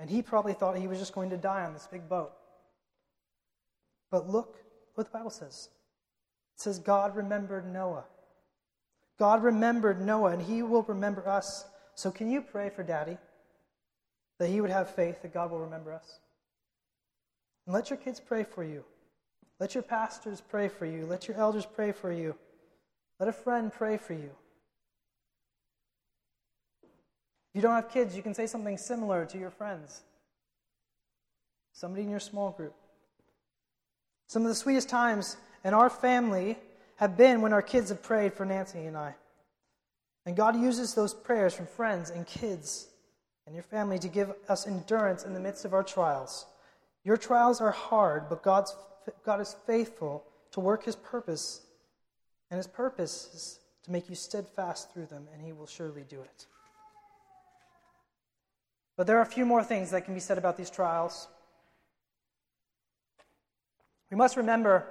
And 0.00 0.10
he 0.10 0.20
probably 0.20 0.52
thought 0.54 0.76
he 0.76 0.88
was 0.88 0.98
just 0.98 1.14
going 1.14 1.30
to 1.30 1.36
die 1.36 1.64
on 1.64 1.74
this 1.74 1.86
big 1.86 2.08
boat. 2.08 2.32
But 4.10 4.28
look 4.28 4.56
what 4.96 5.04
the 5.06 5.16
Bible 5.16 5.30
says 5.30 5.68
it 6.56 6.60
says, 6.60 6.80
God 6.80 7.14
remembered 7.14 7.72
Noah. 7.72 8.06
God 9.16 9.44
remembered 9.44 10.04
Noah, 10.04 10.32
and 10.32 10.42
he 10.42 10.64
will 10.64 10.82
remember 10.82 11.28
us. 11.28 11.66
So, 11.96 12.10
can 12.10 12.30
you 12.30 12.42
pray 12.42 12.68
for 12.68 12.82
Daddy 12.82 13.16
that 14.38 14.50
he 14.50 14.60
would 14.60 14.70
have 14.70 14.90
faith 14.90 15.22
that 15.22 15.32
God 15.32 15.50
will 15.50 15.60
remember 15.60 15.92
us? 15.92 16.20
And 17.64 17.74
let 17.74 17.88
your 17.88 17.96
kids 17.96 18.20
pray 18.20 18.44
for 18.44 18.62
you. 18.62 18.84
Let 19.58 19.74
your 19.74 19.82
pastors 19.82 20.42
pray 20.42 20.68
for 20.68 20.84
you. 20.84 21.06
Let 21.06 21.26
your 21.26 21.38
elders 21.38 21.66
pray 21.66 21.92
for 21.92 22.12
you. 22.12 22.36
Let 23.18 23.30
a 23.30 23.32
friend 23.32 23.72
pray 23.72 23.96
for 23.96 24.12
you. 24.12 24.30
If 26.82 27.54
you 27.54 27.62
don't 27.62 27.74
have 27.74 27.90
kids, 27.90 28.14
you 28.14 28.22
can 28.22 28.34
say 28.34 28.46
something 28.46 28.76
similar 28.76 29.24
to 29.24 29.38
your 29.38 29.50
friends, 29.50 30.02
somebody 31.72 32.02
in 32.02 32.10
your 32.10 32.20
small 32.20 32.50
group. 32.50 32.74
Some 34.26 34.42
of 34.42 34.48
the 34.48 34.54
sweetest 34.54 34.90
times 34.90 35.38
in 35.64 35.72
our 35.72 35.88
family 35.88 36.58
have 36.96 37.16
been 37.16 37.40
when 37.40 37.54
our 37.54 37.62
kids 37.62 37.88
have 37.88 38.02
prayed 38.02 38.34
for 38.34 38.44
Nancy 38.44 38.80
and 38.80 38.98
I. 38.98 39.14
And 40.26 40.36
God 40.36 40.56
uses 40.56 40.92
those 40.92 41.14
prayers 41.14 41.54
from 41.54 41.66
friends 41.66 42.10
and 42.10 42.26
kids 42.26 42.88
and 43.46 43.54
your 43.54 43.62
family 43.62 43.98
to 44.00 44.08
give 44.08 44.32
us 44.48 44.66
endurance 44.66 45.24
in 45.24 45.32
the 45.32 45.40
midst 45.40 45.64
of 45.64 45.72
our 45.72 45.84
trials. 45.84 46.46
Your 47.04 47.16
trials 47.16 47.60
are 47.60 47.70
hard, 47.70 48.28
but 48.28 48.42
God's, 48.42 48.74
God 49.24 49.40
is 49.40 49.54
faithful 49.66 50.24
to 50.50 50.58
work 50.58 50.84
His 50.84 50.96
purpose, 50.96 51.60
and 52.50 52.58
His 52.58 52.66
purpose 52.66 53.30
is 53.32 53.60
to 53.84 53.92
make 53.92 54.08
you 54.08 54.16
steadfast 54.16 54.92
through 54.92 55.06
them, 55.06 55.28
and 55.32 55.40
He 55.40 55.52
will 55.52 55.68
surely 55.68 56.02
do 56.08 56.20
it. 56.20 56.46
But 58.96 59.06
there 59.06 59.18
are 59.18 59.22
a 59.22 59.26
few 59.26 59.46
more 59.46 59.62
things 59.62 59.92
that 59.92 60.04
can 60.04 60.14
be 60.14 60.20
said 60.20 60.38
about 60.38 60.56
these 60.56 60.70
trials. 60.70 61.28
We 64.10 64.16
must 64.16 64.36
remember 64.36 64.88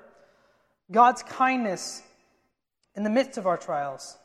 God's 0.89 1.23
kindness 1.23 2.03
in 2.95 3.03
the 3.03 3.09
midst 3.09 3.37
of 3.37 3.47
our 3.47 3.57
trials. 3.57 4.17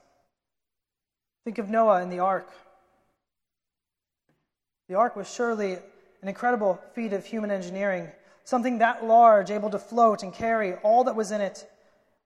Think 1.45 1.59
of 1.59 1.69
Noah 1.69 2.03
and 2.03 2.13
the 2.13 2.19
ark. 2.19 2.49
The 4.89 4.95
ark 4.97 5.17
was 5.17 5.33
surely 5.33 5.75
an 6.23 6.29
incredible 6.29 6.81
feat 6.95 7.13
of 7.13 7.25
human 7.25 7.51
engineering, 7.51 8.09
something 8.45 8.79
that 8.79 9.05
large, 9.05 9.51
able 9.51 9.71
to 9.71 9.79
float 9.79 10.23
and 10.23 10.33
carry 10.35 10.75
all 10.83 11.05
that 11.05 11.17
was 11.17 11.31
in 11.31 11.41
it 11.41 11.69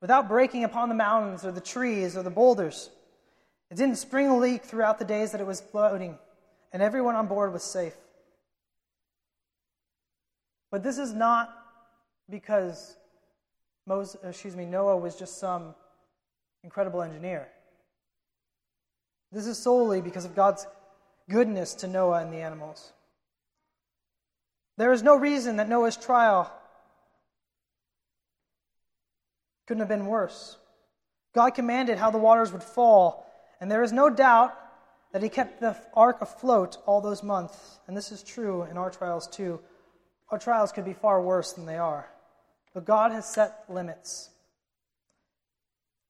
without 0.00 0.28
breaking 0.28 0.64
upon 0.64 0.88
the 0.88 0.94
mountains 0.94 1.44
or 1.44 1.52
the 1.52 1.60
trees 1.60 2.16
or 2.16 2.22
the 2.22 2.30
boulders. 2.30 2.90
It 3.70 3.76
didn't 3.76 3.96
spring 3.96 4.28
a 4.28 4.36
leak 4.36 4.64
throughout 4.64 4.98
the 4.98 5.04
days 5.04 5.32
that 5.32 5.40
it 5.40 5.46
was 5.46 5.60
floating, 5.60 6.18
and 6.72 6.82
everyone 6.82 7.14
on 7.14 7.26
board 7.26 7.52
was 7.52 7.62
safe. 7.62 7.94
But 10.70 10.82
this 10.82 10.98
is 10.98 11.12
not 11.12 11.56
because 12.28 12.96
Moses, 13.86 14.16
uh, 14.24 14.28
excuse 14.28 14.56
me, 14.56 14.64
Noah 14.64 14.96
was 14.96 15.16
just 15.16 15.38
some 15.38 15.74
incredible 16.62 17.02
engineer. 17.02 17.48
This 19.34 19.46
is 19.48 19.58
solely 19.58 20.00
because 20.00 20.24
of 20.24 20.36
God's 20.36 20.64
goodness 21.28 21.74
to 21.74 21.88
Noah 21.88 22.22
and 22.22 22.32
the 22.32 22.38
animals. 22.38 22.92
There 24.76 24.92
is 24.92 25.02
no 25.02 25.16
reason 25.16 25.56
that 25.56 25.68
Noah's 25.68 25.96
trial 25.96 26.52
couldn't 29.66 29.80
have 29.80 29.88
been 29.88 30.06
worse. 30.06 30.56
God 31.34 31.50
commanded 31.50 31.98
how 31.98 32.10
the 32.10 32.18
waters 32.18 32.52
would 32.52 32.62
fall, 32.62 33.26
and 33.60 33.68
there 33.68 33.82
is 33.82 33.92
no 33.92 34.08
doubt 34.08 34.54
that 35.12 35.22
He 35.22 35.28
kept 35.28 35.60
the 35.60 35.76
ark 35.94 36.18
afloat 36.20 36.78
all 36.86 37.00
those 37.00 37.24
months. 37.24 37.80
And 37.88 37.96
this 37.96 38.12
is 38.12 38.22
true 38.22 38.62
in 38.62 38.76
our 38.76 38.90
trials 38.90 39.26
too. 39.26 39.60
Our 40.30 40.38
trials 40.38 40.70
could 40.70 40.84
be 40.84 40.92
far 40.92 41.20
worse 41.20 41.52
than 41.52 41.66
they 41.66 41.78
are. 41.78 42.08
But 42.72 42.84
God 42.84 43.10
has 43.10 43.26
set 43.26 43.64
limits. 43.68 44.30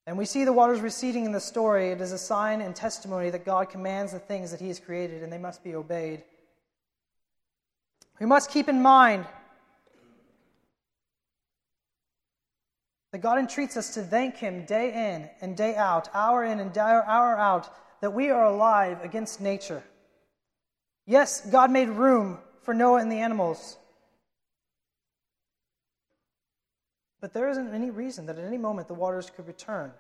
And 0.07 0.19
we 0.19 0.27
see 0.27 0.45
the 0.45 0.53
waters 0.53 0.81
receding 0.81 1.25
in 1.25 1.33
the 1.33 1.41
story. 1.41 1.89
It 1.91 2.01
is 2.01 2.13
a 2.13 2.19
sign 2.19 2.61
and 2.61 2.77
testimony 2.77 3.31
that 3.31 3.45
God 3.45 3.71
commands 3.71 4.13
the 4.13 4.19
things 4.19 4.51
that 4.51 4.61
He 4.61 4.69
has 4.69 4.79
created, 4.79 5.23
and 5.23 5.33
they 5.33 5.39
must 5.39 5.65
be 5.65 5.75
obeyed. 5.75 6.23
We 8.21 8.27
must 8.27 8.51
keep 8.51 8.69
in 8.69 8.83
mind 8.83 9.27
that 13.13 13.19
God 13.19 13.39
entreats 13.39 13.77
us 13.77 13.95
to 13.95 14.03
thank 14.03 14.37
Him 14.37 14.67
day 14.67 15.15
in 15.15 15.31
and 15.41 15.57
day 15.57 15.75
out, 15.75 16.09
hour 16.13 16.45
in 16.45 16.61
and 16.61 16.77
hour 16.77 17.39
out, 17.39 17.75
that 18.03 18.13
we 18.13 18.29
are 18.29 18.45
alive 18.45 18.99
against 19.03 19.41
nature. 19.41 19.83
Yes, 21.07 21.41
God 21.51 21.71
made 21.71 21.89
room 21.89 22.39
for 22.63 22.75
Noah 22.75 23.01
and 23.01 23.11
the 23.11 23.21
animals. 23.21 23.79
But 27.25 27.33
there 27.33 27.49
isn't 27.49 27.73
any 27.73 27.91
reason 27.91 28.27
that 28.27 28.37
at 28.39 28.45
any 28.45 28.59
moment 28.59 28.87
the 28.87 28.93
waters 28.93 29.31
could 29.35 29.47
return, 29.47 29.93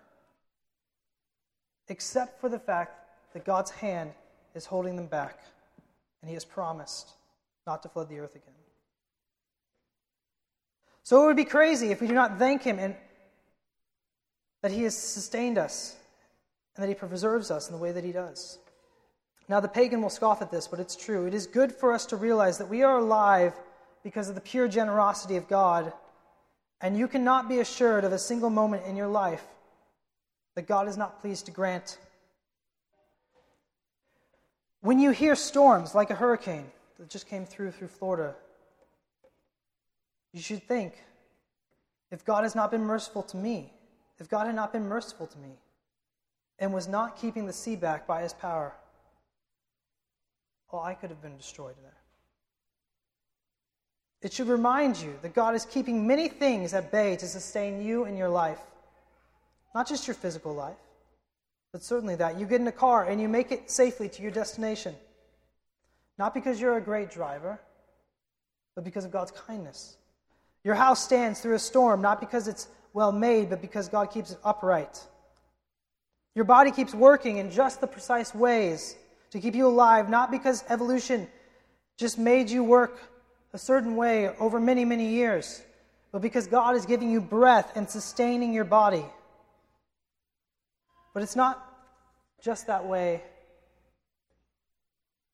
except 1.88 2.38
for 2.38 2.50
the 2.50 2.58
fact 2.58 2.98
that 3.32 3.46
God's 3.46 3.70
hand 3.70 4.12
is 4.54 4.66
holding 4.66 4.94
them 4.94 5.06
back, 5.06 5.38
and 6.20 6.28
He 6.28 6.34
has 6.34 6.44
promised 6.44 7.12
not 7.66 7.82
to 7.82 7.88
flood 7.88 8.10
the 8.10 8.18
earth 8.18 8.34
again. 8.34 8.52
So 11.02 11.22
it 11.22 11.26
would 11.28 11.36
be 11.36 11.46
crazy 11.46 11.92
if 11.92 12.02
we 12.02 12.08
do 12.08 12.12
not 12.12 12.38
thank 12.38 12.62
Him 12.62 12.78
and 12.78 12.94
that 14.60 14.70
He 14.70 14.82
has 14.82 14.94
sustained 14.94 15.56
us 15.56 15.96
and 16.76 16.82
that 16.82 16.90
he 16.90 16.94
preserves 16.94 17.50
us 17.50 17.70
in 17.70 17.74
the 17.74 17.80
way 17.80 17.92
that 17.92 18.04
he 18.04 18.12
does. 18.12 18.58
Now, 19.48 19.60
the 19.60 19.68
pagan 19.68 20.02
will 20.02 20.10
scoff 20.10 20.42
at 20.42 20.50
this, 20.50 20.68
but 20.68 20.78
it's 20.78 20.94
true. 20.94 21.24
It 21.24 21.32
is 21.32 21.46
good 21.46 21.72
for 21.72 21.94
us 21.94 22.04
to 22.04 22.16
realize 22.16 22.58
that 22.58 22.68
we 22.68 22.82
are 22.82 22.98
alive 22.98 23.54
because 24.02 24.28
of 24.28 24.34
the 24.34 24.42
pure 24.42 24.68
generosity 24.68 25.36
of 25.36 25.48
God, 25.48 25.90
and 26.80 26.96
you 26.96 27.08
cannot 27.08 27.48
be 27.48 27.60
assured 27.60 28.04
of 28.04 28.12
a 28.12 28.18
single 28.18 28.50
moment 28.50 28.84
in 28.86 28.96
your 28.96 29.06
life 29.06 29.44
that 30.54 30.66
God 30.66 30.88
is 30.88 30.96
not 30.96 31.20
pleased 31.20 31.46
to 31.46 31.52
grant. 31.52 31.98
When 34.80 34.98
you 34.98 35.10
hear 35.10 35.34
storms 35.34 35.94
like 35.94 36.10
a 36.10 36.14
hurricane 36.14 36.66
that 36.98 37.08
just 37.08 37.28
came 37.28 37.46
through 37.46 37.72
through 37.72 37.88
Florida, 37.88 38.34
you 40.32 40.40
should 40.40 40.62
think 40.62 40.94
if 42.10 42.24
God 42.24 42.44
has 42.44 42.54
not 42.54 42.70
been 42.70 42.84
merciful 42.84 43.22
to 43.24 43.36
me, 43.36 43.72
if 44.18 44.28
God 44.28 44.46
had 44.46 44.54
not 44.54 44.72
been 44.72 44.86
merciful 44.86 45.26
to 45.26 45.38
me, 45.38 45.58
and 46.58 46.72
was 46.72 46.86
not 46.86 47.16
keeping 47.16 47.46
the 47.46 47.52
sea 47.52 47.76
back 47.76 48.06
by 48.06 48.22
his 48.22 48.32
power, 48.32 48.72
well, 50.70 50.82
I 50.82 50.94
could 50.94 51.10
have 51.10 51.22
been 51.22 51.36
destroyed 51.36 51.74
there. 51.82 52.03
It 54.24 54.32
should 54.32 54.48
remind 54.48 54.96
you 54.96 55.14
that 55.20 55.34
God 55.34 55.54
is 55.54 55.66
keeping 55.66 56.06
many 56.06 56.28
things 56.28 56.72
at 56.72 56.90
bay 56.90 57.14
to 57.14 57.26
sustain 57.26 57.84
you 57.84 58.06
in 58.06 58.16
your 58.16 58.30
life. 58.30 58.58
Not 59.74 59.86
just 59.86 60.06
your 60.06 60.14
physical 60.14 60.54
life, 60.54 60.78
but 61.72 61.82
certainly 61.84 62.16
that. 62.16 62.40
You 62.40 62.46
get 62.46 62.62
in 62.62 62.66
a 62.66 62.72
car 62.72 63.04
and 63.04 63.20
you 63.20 63.28
make 63.28 63.52
it 63.52 63.70
safely 63.70 64.08
to 64.08 64.22
your 64.22 64.30
destination. 64.30 64.94
Not 66.18 66.32
because 66.32 66.58
you're 66.58 66.78
a 66.78 66.80
great 66.80 67.10
driver, 67.10 67.60
but 68.74 68.82
because 68.82 69.04
of 69.04 69.10
God's 69.10 69.30
kindness. 69.30 69.98
Your 70.64 70.74
house 70.74 71.04
stands 71.04 71.40
through 71.40 71.56
a 71.56 71.58
storm, 71.58 72.00
not 72.00 72.18
because 72.18 72.48
it's 72.48 72.66
well 72.94 73.12
made, 73.12 73.50
but 73.50 73.60
because 73.60 73.88
God 73.88 74.10
keeps 74.10 74.30
it 74.30 74.38
upright. 74.42 75.00
Your 76.34 76.46
body 76.46 76.70
keeps 76.70 76.94
working 76.94 77.36
in 77.36 77.50
just 77.50 77.82
the 77.82 77.86
precise 77.86 78.34
ways 78.34 78.96
to 79.32 79.38
keep 79.38 79.54
you 79.54 79.66
alive, 79.66 80.08
not 80.08 80.30
because 80.30 80.64
evolution 80.70 81.28
just 81.98 82.18
made 82.18 82.48
you 82.48 82.64
work 82.64 82.98
a 83.54 83.58
certain 83.58 83.94
way 83.94 84.28
over 84.40 84.58
many, 84.58 84.84
many 84.84 85.06
years, 85.06 85.62
but 86.10 86.20
because 86.20 86.48
God 86.48 86.74
is 86.74 86.86
giving 86.86 87.08
you 87.08 87.20
breath 87.20 87.70
and 87.76 87.88
sustaining 87.88 88.52
your 88.52 88.64
body. 88.64 89.04
But 91.14 91.22
it's 91.22 91.36
not 91.36 91.64
just 92.42 92.66
that 92.66 92.84
way 92.84 93.22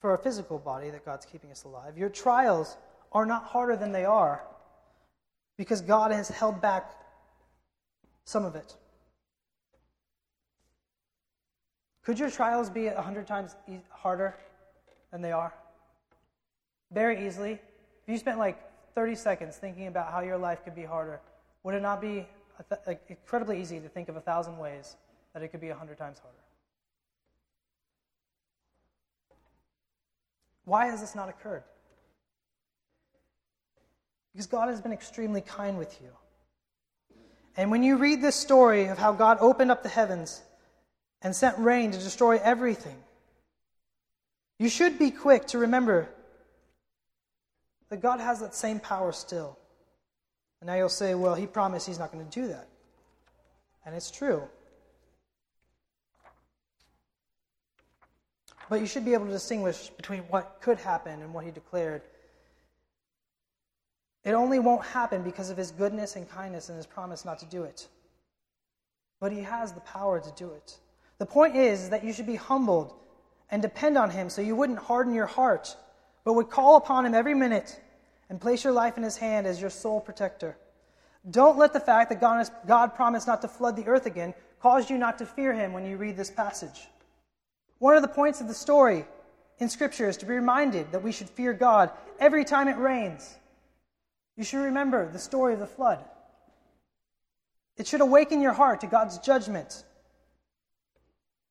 for 0.00 0.11
our 0.11 0.18
physical 0.18 0.59
body 0.59 0.90
that 0.90 1.04
God's 1.04 1.24
keeping 1.24 1.50
us 1.50 1.64
alive. 1.64 1.96
Your 1.96 2.11
trials 2.11 2.76
are 3.11 3.24
not 3.24 3.44
harder 3.44 3.74
than 3.74 3.90
they 3.90 4.04
are 4.04 4.42
because 5.56 5.80
God 5.80 6.12
has 6.12 6.28
held 6.28 6.61
back 6.61 6.90
some 8.26 8.44
of 8.44 8.54
it. 8.54 8.76
Could 12.02 12.18
your 12.18 12.30
trials 12.30 12.68
be 12.68 12.87
a 12.88 13.00
hundred 13.00 13.26
times 13.26 13.56
harder 13.88 14.37
than 15.11 15.22
they 15.22 15.33
are? 15.33 15.54
Very 16.92 17.26
easily. 17.26 17.59
If 18.10 18.14
you 18.14 18.18
spent 18.18 18.40
like 18.40 18.58
30 18.96 19.14
seconds 19.14 19.56
thinking 19.56 19.86
about 19.86 20.10
how 20.10 20.18
your 20.18 20.36
life 20.36 20.64
could 20.64 20.74
be 20.74 20.82
harder, 20.82 21.20
would 21.62 21.76
it 21.76 21.80
not 21.80 22.00
be 22.00 22.26
incredibly 23.08 23.60
easy 23.60 23.78
to 23.78 23.88
think 23.88 24.08
of 24.08 24.16
a 24.16 24.20
thousand 24.20 24.58
ways 24.58 24.96
that 25.32 25.44
it 25.44 25.52
could 25.52 25.60
be 25.60 25.68
a 25.68 25.76
hundred 25.76 25.96
times 25.96 26.18
harder? 26.18 26.36
Why 30.64 30.86
has 30.86 31.00
this 31.00 31.14
not 31.14 31.28
occurred? 31.28 31.62
Because 34.32 34.48
God 34.48 34.70
has 34.70 34.80
been 34.80 34.92
extremely 34.92 35.40
kind 35.40 35.78
with 35.78 35.96
you. 36.02 36.10
And 37.56 37.70
when 37.70 37.84
you 37.84 37.96
read 37.96 38.22
this 38.22 38.34
story 38.34 38.86
of 38.86 38.98
how 38.98 39.12
God 39.12 39.38
opened 39.40 39.70
up 39.70 39.84
the 39.84 39.88
heavens 39.88 40.42
and 41.22 41.32
sent 41.32 41.56
rain 41.58 41.92
to 41.92 41.98
destroy 41.98 42.40
everything, 42.42 42.96
you 44.58 44.68
should 44.68 44.98
be 44.98 45.12
quick 45.12 45.46
to 45.46 45.58
remember 45.58 46.08
that 47.90 48.00
God 48.00 48.20
has 48.20 48.40
that 48.40 48.55
same 48.55 48.81
power 48.81 49.12
still. 49.12 49.59
And 50.61 50.68
now 50.68 50.74
you'll 50.74 50.88
say, 50.88 51.14
well, 51.14 51.35
he 51.35 51.46
promised 51.46 51.87
he's 51.87 51.98
not 51.98 52.12
going 52.12 52.24
to 52.24 52.31
do 52.31 52.48
that. 52.48 52.68
And 53.85 53.94
it's 53.94 54.11
true. 54.11 54.42
But 58.68 58.81
you 58.81 58.87
should 58.87 59.05
be 59.05 59.14
able 59.14 59.26
to 59.26 59.33
distinguish 59.33 59.90
between 59.90 60.20
what 60.24 60.59
could 60.61 60.79
happen 60.79 61.20
and 61.22 61.35
what 61.35 61.44
he 61.44 61.50
declared. 61.50 62.03
It 64.24 64.33
only 64.33 64.59
won't 64.59 64.85
happen 64.85 65.22
because 65.22 65.50
of 65.50 65.57
his 65.57 65.70
goodness 65.70 66.14
and 66.14 66.31
kindness 66.31 66.68
and 66.68 66.76
his 66.76 66.87
promise 66.87 67.24
not 67.24 67.38
to 67.40 67.46
do 67.46 67.64
it. 67.64 67.88
But 69.18 69.33
he 69.33 69.40
has 69.40 69.72
the 69.72 69.81
power 69.81 70.20
to 70.20 70.33
do 70.37 70.50
it. 70.50 70.79
The 71.18 71.26
point 71.26 71.55
is 71.55 71.90
that 71.90 72.03
you 72.03 72.12
should 72.12 72.26
be 72.26 72.37
humbled 72.37 72.94
and 73.50 73.61
depend 73.61 73.98
on 73.98 74.11
Him 74.11 74.31
so 74.31 74.40
you 74.40 74.57
wouldn't 74.57 74.79
harden 74.79 75.14
your 75.14 75.26
heart, 75.26 75.76
but 76.24 76.35
would 76.35 76.50
call 76.50 76.76
upon 76.76 77.06
Him 77.06 77.14
every 77.14 77.35
minute 77.35 77.80
and 78.28 78.40
place 78.40 78.64
your 78.64 78.72
life 78.72 78.96
in 78.96 79.02
His 79.02 79.16
hand 79.16 79.46
as 79.46 79.61
your 79.61 79.70
sole 79.70 80.00
protector. 80.00 80.56
Don't 81.30 81.59
let 81.59 81.72
the 81.72 81.80
fact 81.80 82.11
that 82.11 82.20
God, 82.20 82.38
has, 82.38 82.50
God 82.66 82.94
promised 82.94 83.26
not 83.26 83.42
to 83.42 83.48
flood 83.48 83.76
the 83.76 83.87
earth 83.87 84.06
again 84.06 84.35
cause 84.61 84.90
you 84.90 84.98
not 84.98 85.18
to 85.18 85.26
fear 85.26 85.52
Him 85.52 85.72
when 85.72 85.85
you 85.85 85.96
read 85.96 86.16
this 86.16 86.30
passage. 86.30 86.88
One 87.78 87.96
of 87.96 88.02
the 88.02 88.09
points 88.09 88.40
of 88.40 88.48
the 88.48 88.54
story 88.54 89.04
in 89.59 89.68
Scripture 89.68 90.09
is 90.09 90.16
to 90.18 90.26
be 90.26 90.35
reminded 90.35 90.92
that 90.92 91.02
we 91.02 91.12
should 91.12 91.30
fear 91.30 91.52
God 91.52 91.90
every 92.18 92.44
time 92.44 92.68
it 92.68 92.76
rains. 92.76 93.37
You 94.37 94.44
should 94.44 94.64
remember 94.64 95.11
the 95.11 95.18
story 95.18 95.54
of 95.54 95.61
the 95.61 95.66
flood. 95.66 95.98
It 97.76 97.87
should 97.87 98.02
awaken 98.02 98.42
your 98.42 98.52
heart 98.52 98.83
to 98.83 98.87
God's 98.87 99.18
judgment 99.18 99.85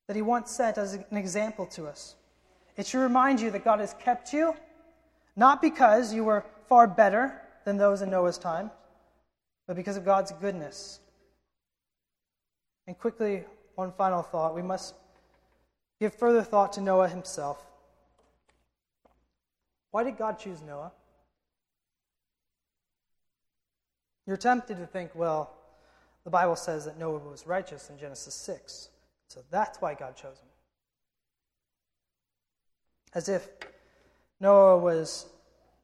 that 0.08 0.16
he 0.16 0.22
once 0.22 0.52
set 0.52 0.78
as 0.78 0.94
an 0.94 1.18
example 1.18 1.66
to 1.68 1.88
us. 1.88 2.16
It 2.80 2.88
should 2.88 3.02
remind 3.02 3.42
you 3.42 3.52
that 3.52 3.66
God 3.66 3.82
has 3.82 3.94
kept 3.96 4.32
you, 4.32 4.56
not 5.36 5.62
because 5.62 6.14
you 6.14 6.24
were 6.24 6.46
far 6.70 6.88
better 6.88 7.42
than 7.66 7.76
those 7.76 8.02
in 8.02 8.10
Noah's 8.10 8.38
time, 8.38 8.72
but 9.68 9.76
because 9.76 9.98
of 9.98 10.06
God's 10.06 10.32
goodness. 10.40 11.02
And 12.88 12.98
quickly, 12.98 13.44
one 13.76 13.92
final 13.92 14.22
thought. 14.22 14.56
We 14.56 14.62
must 14.62 14.96
give 16.00 16.14
further 16.14 16.42
thought 16.42 16.72
to 16.74 16.82
Noah 16.82 17.10
himself. 17.10 17.68
Why 19.92 20.06
did 20.06 20.18
God 20.18 20.40
choose 20.40 20.62
Noah? 20.62 20.94
You're 24.26 24.38
tempted 24.38 24.78
to 24.78 24.86
think, 24.86 25.12
well, 25.16 25.54
the 26.24 26.30
Bible 26.30 26.56
says 26.56 26.86
that 26.86 26.98
Noah 26.98 27.20
was 27.20 27.46
righteous 27.46 27.90
in 27.90 27.98
Genesis 27.98 28.36
6. 28.36 28.88
So 29.28 29.42
that's 29.52 29.82
why 29.82 29.96
God 29.96 30.16
chose 30.16 30.40
him. 30.40 30.49
As 33.14 33.30
if 33.30 33.48
Noah 34.40 34.78
was 34.78 35.26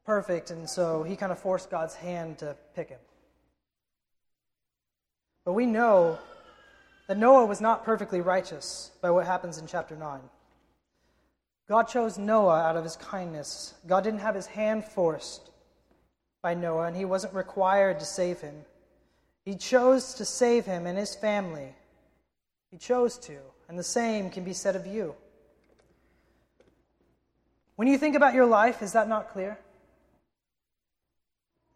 perfect, 0.05 0.51
and 0.51 0.69
so 0.69 1.03
he 1.03 1.15
kind 1.15 1.31
of 1.31 1.39
forced 1.39 1.69
God's 1.69 1.95
hand 1.95 2.39
to 2.39 2.55
pick 2.75 2.89
him. 2.89 2.99
But 5.43 5.53
we 5.53 5.65
know 5.65 6.19
that 7.07 7.17
Noah 7.17 7.45
was 7.45 7.61
not 7.61 7.83
perfectly 7.83 8.21
righteous 8.21 8.91
by 9.01 9.11
what 9.11 9.25
happens 9.25 9.57
in 9.57 9.67
chapter 9.67 9.95
9. 9.95 10.19
God 11.67 11.87
chose 11.87 12.17
Noah 12.17 12.61
out 12.61 12.77
of 12.77 12.83
his 12.83 12.95
kindness. 12.95 13.73
God 13.87 14.03
didn't 14.03 14.19
have 14.19 14.35
his 14.35 14.45
hand 14.47 14.85
forced 14.85 15.49
by 16.41 16.53
Noah, 16.53 16.87
and 16.87 16.95
he 16.95 17.05
wasn't 17.05 17.33
required 17.33 17.99
to 17.99 18.05
save 18.05 18.41
him. 18.41 18.55
He 19.43 19.55
chose 19.55 20.13
to 20.15 20.25
save 20.25 20.65
him 20.65 20.87
and 20.87 20.97
his 20.97 21.15
family 21.15 21.73
he 22.75 22.77
chose 22.77 23.17
to, 23.19 23.37
and 23.69 23.79
the 23.79 23.83
same 23.83 24.29
can 24.29 24.43
be 24.43 24.51
said 24.51 24.75
of 24.75 24.85
you. 24.85 25.15
When 27.75 27.87
you 27.87 27.97
think 27.97 28.15
about 28.15 28.33
your 28.33 28.45
life, 28.45 28.81
is 28.81 28.93
that 28.93 29.09
not 29.09 29.31
clear? 29.31 29.59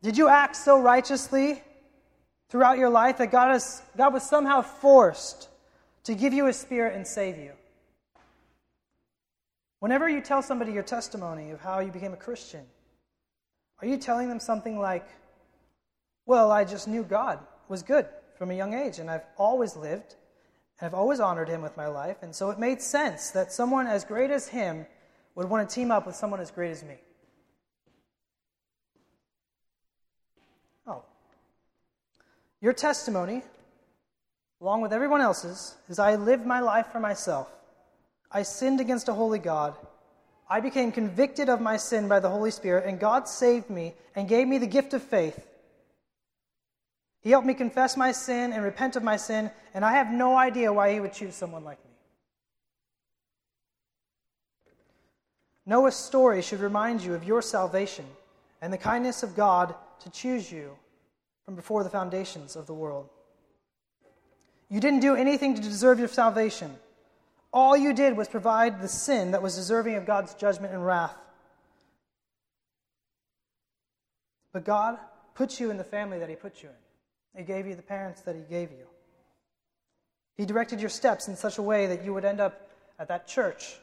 Did 0.02 0.18
you 0.18 0.30
act 0.30 0.56
so 0.56 0.80
righteously 0.80 1.62
throughout 2.50 2.78
your 2.78 2.90
life 2.90 3.18
that 3.18 3.32
God, 3.32 3.52
has, 3.52 3.82
God 3.98 4.14
was 4.14 4.24
somehow 4.24 4.62
forced 4.62 5.50
to 6.06 6.16
give 6.16 6.34
you 6.34 6.48
a 6.48 6.54
spirit 6.54 6.96
and 6.96 7.06
save 7.06 7.38
you? 7.38 7.52
Whenever 9.80 10.08
you 10.10 10.22
tell 10.22 10.42
somebody 10.42 10.72
your 10.72 10.84
testimony 10.84 11.52
of 11.52 11.60
how 11.60 11.80
you 11.80 11.92
became 11.92 12.14
a 12.14 12.18
Christian, 12.18 12.66
are 13.82 13.88
you 13.88 13.98
telling 13.98 14.30
them 14.30 14.40
something 14.40 14.80
like, 14.80 15.08
Well, 16.26 16.52
I 16.52 16.64
just 16.64 16.88
knew 16.88 17.04
God 17.04 17.40
was 17.68 17.84
good 17.84 18.06
from 18.38 18.52
a 18.52 18.56
young 18.56 18.74
age, 18.74 19.00
and 19.00 19.10
I've 19.10 19.26
always 19.38 19.76
lived 19.76 20.16
and 20.80 20.88
I've 20.88 20.94
always 20.94 21.20
honored 21.20 21.50
him 21.50 21.62
with 21.62 21.76
my 21.76 21.88
life, 21.88 22.18
and 22.22 22.34
so 22.34 22.50
it 22.52 22.60
made 22.60 22.82
sense 22.82 23.32
that 23.32 23.52
someone 23.52 23.86
as 23.86 24.06
great 24.06 24.32
as 24.32 24.48
him 24.48 24.86
would 25.40 25.50
want 25.50 25.70
to 25.70 25.74
team 25.74 25.90
up 25.90 26.06
with 26.06 26.18
someone 26.18 26.42
as 26.42 26.52
great 26.52 26.70
as 26.70 26.84
me. 26.84 26.96
Oh. 30.86 31.02
Your 32.60 32.74
testimony, 32.74 33.44
along 34.60 34.82
with 34.82 34.92
everyone 34.92 35.22
else's, 35.22 35.78
is 35.88 35.98
I 35.98 36.16
lived 36.16 36.46
my 36.46 36.60
life 36.60 36.88
for 36.88 37.00
myself. 37.00 37.48
I 38.30 38.44
sinned 38.44 38.82
against 38.82 39.08
a 39.08 39.14
holy 39.14 39.40
God. 39.40 39.76
I 40.50 40.60
became 40.60 40.92
convicted 40.92 41.48
of 41.48 41.62
my 41.62 41.78
sin 41.78 42.10
by 42.10 42.20
the 42.20 42.30
Holy 42.30 42.52
Spirit, 42.52 42.86
and 42.86 43.00
God 43.00 43.30
saved 43.30 43.70
me 43.70 43.94
and 44.18 44.28
gave 44.28 44.46
me 44.46 44.58
the 44.58 44.68
gift 44.68 44.94
of 44.94 45.02
faith. 45.02 45.48
He 47.22 47.30
helped 47.30 47.48
me 47.48 47.54
confess 47.54 47.96
my 47.96 48.12
sin 48.12 48.52
and 48.52 48.62
repent 48.62 48.98
of 48.98 49.04
my 49.04 49.16
sin, 49.16 49.52
and 49.74 49.86
I 49.86 49.94
have 49.94 50.12
no 50.12 50.36
idea 50.36 50.74
why 50.74 50.92
He 50.92 51.00
would 51.00 51.14
choose 51.14 51.34
someone 51.34 51.64
like 51.64 51.82
me. 51.86 51.89
Noah's 55.70 55.96
story 55.96 56.42
should 56.42 56.62
remind 56.62 57.04
you 57.04 57.14
of 57.14 57.24
your 57.24 57.44
salvation 57.44 58.06
and 58.60 58.74
the 58.74 58.78
kindness 58.78 59.22
of 59.22 59.36
God 59.36 59.76
to 60.00 60.10
choose 60.10 60.52
you 60.52 60.76
from 61.46 61.54
before 61.54 61.84
the 61.84 61.92
foundations 61.92 62.56
of 62.56 62.66
the 62.66 62.74
world. 62.74 63.08
You 64.68 64.80
didn't 64.80 65.02
do 65.02 65.14
anything 65.14 65.54
to 65.54 65.62
deserve 65.62 66.00
your 66.00 66.08
salvation. 66.08 66.76
All 67.54 67.78
you 67.78 67.94
did 67.94 68.18
was 68.18 68.28
provide 68.28 68.82
the 68.82 68.88
sin 68.88 69.30
that 69.30 69.44
was 69.44 69.56
deserving 69.56 69.94
of 69.94 70.08
God's 70.08 70.34
judgment 70.34 70.74
and 70.74 70.84
wrath. 70.84 71.16
But 74.52 74.66
God 74.66 74.98
put 75.36 75.60
you 75.60 75.70
in 75.70 75.78
the 75.78 75.84
family 75.84 76.18
that 76.18 76.30
He 76.30 76.36
put 76.36 76.64
you 76.64 76.70
in. 76.70 77.42
He 77.42 77.46
gave 77.46 77.68
you 77.68 77.76
the 77.76 77.84
parents 77.84 78.22
that 78.22 78.36
He 78.36 78.42
gave 78.42 78.72
you. 78.72 78.88
He 80.36 80.48
directed 80.48 80.80
your 80.80 80.90
steps 80.90 81.28
in 81.28 81.36
such 81.36 81.60
a 81.60 81.62
way 81.62 81.86
that 81.86 82.04
you 82.04 82.12
would 82.16 82.26
end 82.26 82.40
up 82.40 82.72
at 82.98 83.08
that 83.10 83.28
church 83.28 83.76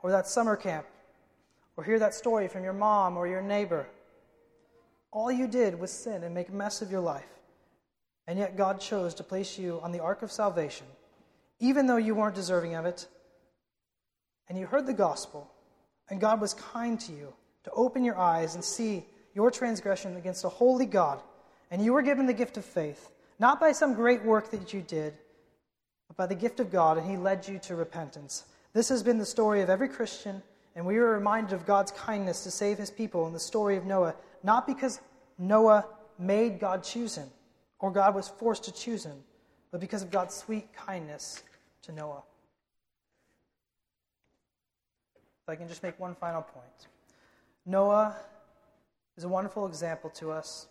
or 0.00 0.12
that 0.12 0.28
summer 0.28 0.54
camp 0.54 0.86
or 1.76 1.84
hear 1.84 1.98
that 1.98 2.14
story 2.14 2.48
from 2.48 2.64
your 2.64 2.72
mom 2.72 3.16
or 3.16 3.26
your 3.26 3.42
neighbor. 3.42 3.86
All 5.10 5.30
you 5.30 5.46
did 5.46 5.78
was 5.78 5.90
sin 5.90 6.22
and 6.22 6.34
make 6.34 6.48
a 6.48 6.54
mess 6.54 6.82
of 6.82 6.90
your 6.90 7.00
life. 7.00 7.24
And 8.26 8.38
yet 8.38 8.56
God 8.56 8.80
chose 8.80 9.14
to 9.14 9.24
place 9.24 9.58
you 9.58 9.80
on 9.82 9.92
the 9.92 10.00
ark 10.00 10.22
of 10.22 10.30
salvation, 10.30 10.86
even 11.60 11.86
though 11.86 11.96
you 11.96 12.14
weren't 12.14 12.34
deserving 12.34 12.74
of 12.74 12.86
it. 12.86 13.06
And 14.48 14.58
you 14.58 14.66
heard 14.66 14.86
the 14.86 14.92
gospel, 14.92 15.50
and 16.08 16.20
God 16.20 16.40
was 16.40 16.54
kind 16.54 17.00
to 17.00 17.12
you 17.12 17.32
to 17.64 17.70
open 17.72 18.04
your 18.04 18.18
eyes 18.18 18.54
and 18.54 18.64
see 18.64 19.04
your 19.34 19.50
transgression 19.50 20.16
against 20.16 20.44
a 20.44 20.48
holy 20.48 20.86
God. 20.86 21.20
And 21.70 21.84
you 21.84 21.92
were 21.92 22.02
given 22.02 22.26
the 22.26 22.32
gift 22.32 22.56
of 22.56 22.64
faith, 22.64 23.10
not 23.38 23.60
by 23.60 23.72
some 23.72 23.94
great 23.94 24.22
work 24.24 24.50
that 24.50 24.72
you 24.72 24.82
did, 24.82 25.14
but 26.08 26.16
by 26.16 26.26
the 26.26 26.34
gift 26.34 26.60
of 26.60 26.70
God, 26.70 26.98
and 26.98 27.10
He 27.10 27.16
led 27.16 27.48
you 27.48 27.58
to 27.60 27.74
repentance. 27.74 28.44
This 28.72 28.88
has 28.88 29.02
been 29.02 29.18
the 29.18 29.26
story 29.26 29.62
of 29.62 29.70
every 29.70 29.88
Christian, 29.88 30.42
and 30.74 30.84
we 30.86 30.96
are 30.96 31.10
reminded 31.10 31.52
of 31.52 31.66
God's 31.66 31.92
kindness 31.92 32.44
to 32.44 32.50
save 32.50 32.78
His 32.78 32.90
people 32.90 33.26
in 33.26 33.32
the 33.32 33.40
story 33.40 33.76
of 33.76 33.84
Noah, 33.84 34.14
not 34.42 34.66
because 34.66 35.00
Noah 35.38 35.86
made 36.18 36.60
God 36.60 36.82
choose 36.82 37.16
him 37.16 37.28
or 37.80 37.90
God 37.90 38.14
was 38.14 38.28
forced 38.28 38.64
to 38.64 38.72
choose 38.72 39.04
him, 39.04 39.16
but 39.70 39.80
because 39.80 40.02
of 40.02 40.10
God's 40.10 40.34
sweet 40.34 40.72
kindness 40.72 41.42
to 41.82 41.92
Noah. 41.92 42.22
If 45.42 45.48
I 45.48 45.56
can 45.56 45.68
just 45.68 45.82
make 45.82 45.98
one 45.98 46.14
final 46.14 46.42
point 46.42 46.86
Noah 47.66 48.16
is 49.16 49.24
a 49.24 49.28
wonderful 49.28 49.66
example 49.66 50.10
to 50.10 50.30
us 50.30 50.68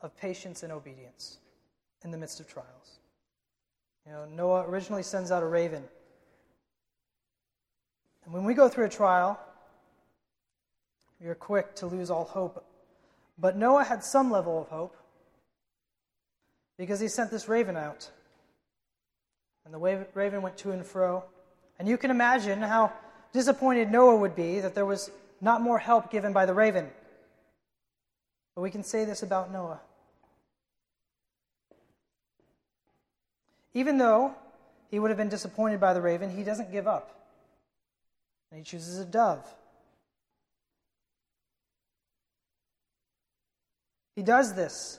of 0.00 0.16
patience 0.16 0.62
and 0.62 0.72
obedience 0.72 1.38
in 2.04 2.10
the 2.10 2.18
midst 2.18 2.40
of 2.40 2.46
trials. 2.46 3.00
You 4.06 4.12
know, 4.12 4.24
Noah 4.26 4.64
originally 4.68 5.02
sends 5.02 5.30
out 5.30 5.42
a 5.42 5.46
raven. 5.46 5.84
And 8.24 8.34
when 8.34 8.44
we 8.44 8.54
go 8.54 8.68
through 8.68 8.84
a 8.84 8.90
trial, 8.90 9.40
we 11.20 11.26
are 11.28 11.34
quick 11.34 11.74
to 11.76 11.86
lose 11.86 12.10
all 12.10 12.24
hope. 12.24 12.64
But 13.38 13.56
Noah 13.56 13.84
had 13.84 14.04
some 14.04 14.30
level 14.30 14.60
of 14.60 14.68
hope 14.68 14.96
because 16.76 17.00
he 17.00 17.08
sent 17.08 17.30
this 17.30 17.48
raven 17.48 17.76
out. 17.76 18.10
And 19.64 19.74
the 19.74 20.06
raven 20.14 20.42
went 20.42 20.56
to 20.58 20.70
and 20.70 20.84
fro. 20.84 21.24
And 21.78 21.88
you 21.88 21.98
can 21.98 22.10
imagine 22.10 22.60
how 22.60 22.92
disappointed 23.32 23.90
Noah 23.90 24.16
would 24.16 24.34
be 24.34 24.60
that 24.60 24.74
there 24.74 24.86
was 24.86 25.10
not 25.40 25.60
more 25.60 25.78
help 25.78 26.10
given 26.10 26.32
by 26.32 26.46
the 26.46 26.54
raven. 26.54 26.88
But 28.54 28.62
we 28.62 28.70
can 28.70 28.82
say 28.82 29.04
this 29.04 29.22
about 29.22 29.52
Noah. 29.52 29.80
Even 33.74 33.98
though 33.98 34.34
he 34.90 34.98
would 34.98 35.10
have 35.10 35.18
been 35.18 35.28
disappointed 35.28 35.80
by 35.80 35.94
the 35.94 36.00
raven, 36.00 36.34
he 36.34 36.42
doesn't 36.42 36.72
give 36.72 36.88
up. 36.88 37.17
And 38.50 38.58
he 38.58 38.64
chooses 38.64 38.98
a 38.98 39.04
dove. 39.04 39.46
He 44.16 44.22
does 44.22 44.54
this 44.54 44.98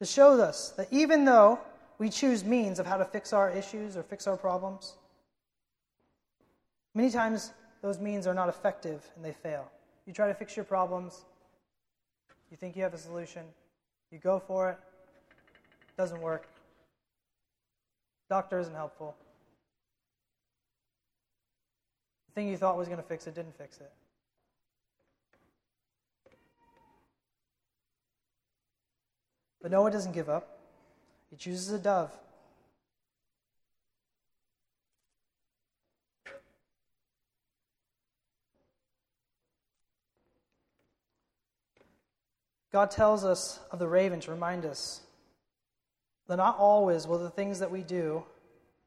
to 0.00 0.06
show 0.06 0.40
us 0.40 0.70
that 0.70 0.88
even 0.90 1.24
though 1.24 1.60
we 1.98 2.08
choose 2.08 2.44
means 2.44 2.78
of 2.78 2.86
how 2.86 2.96
to 2.96 3.04
fix 3.04 3.32
our 3.32 3.50
issues 3.50 3.96
or 3.96 4.02
fix 4.02 4.26
our 4.26 4.36
problems, 4.36 4.94
many 6.94 7.10
times 7.10 7.52
those 7.82 8.00
means 8.00 8.26
are 8.26 8.34
not 8.34 8.48
effective 8.48 9.08
and 9.14 9.24
they 9.24 9.32
fail. 9.32 9.70
You 10.06 10.12
try 10.12 10.26
to 10.26 10.34
fix 10.34 10.56
your 10.56 10.64
problems, 10.64 11.24
you 12.50 12.56
think 12.56 12.76
you 12.76 12.82
have 12.82 12.94
a 12.94 12.98
solution, 12.98 13.42
you 14.10 14.18
go 14.18 14.40
for 14.40 14.70
it, 14.70 14.78
doesn't 15.96 16.20
work. 16.20 16.48
Doctor 18.30 18.58
isn't 18.58 18.74
helpful. 18.74 19.16
The 22.27 22.27
thing 22.38 22.46
you 22.46 22.56
thought 22.56 22.78
was 22.78 22.86
going 22.86 23.00
to 23.00 23.08
fix 23.08 23.26
it 23.26 23.34
didn't 23.34 23.58
fix 23.58 23.78
it. 23.78 23.90
But 29.60 29.72
Noah 29.72 29.90
doesn't 29.90 30.12
give 30.12 30.28
up, 30.28 30.60
he 31.30 31.36
chooses 31.36 31.72
a 31.72 31.80
dove. 31.80 32.12
God 42.70 42.92
tells 42.92 43.24
us 43.24 43.58
of 43.72 43.80
the 43.80 43.88
raven 43.88 44.20
to 44.20 44.30
remind 44.30 44.64
us 44.64 45.00
that 46.28 46.36
not 46.36 46.56
always 46.56 47.04
will 47.04 47.18
the 47.18 47.30
things 47.30 47.58
that 47.58 47.72
we 47.72 47.82
do 47.82 48.22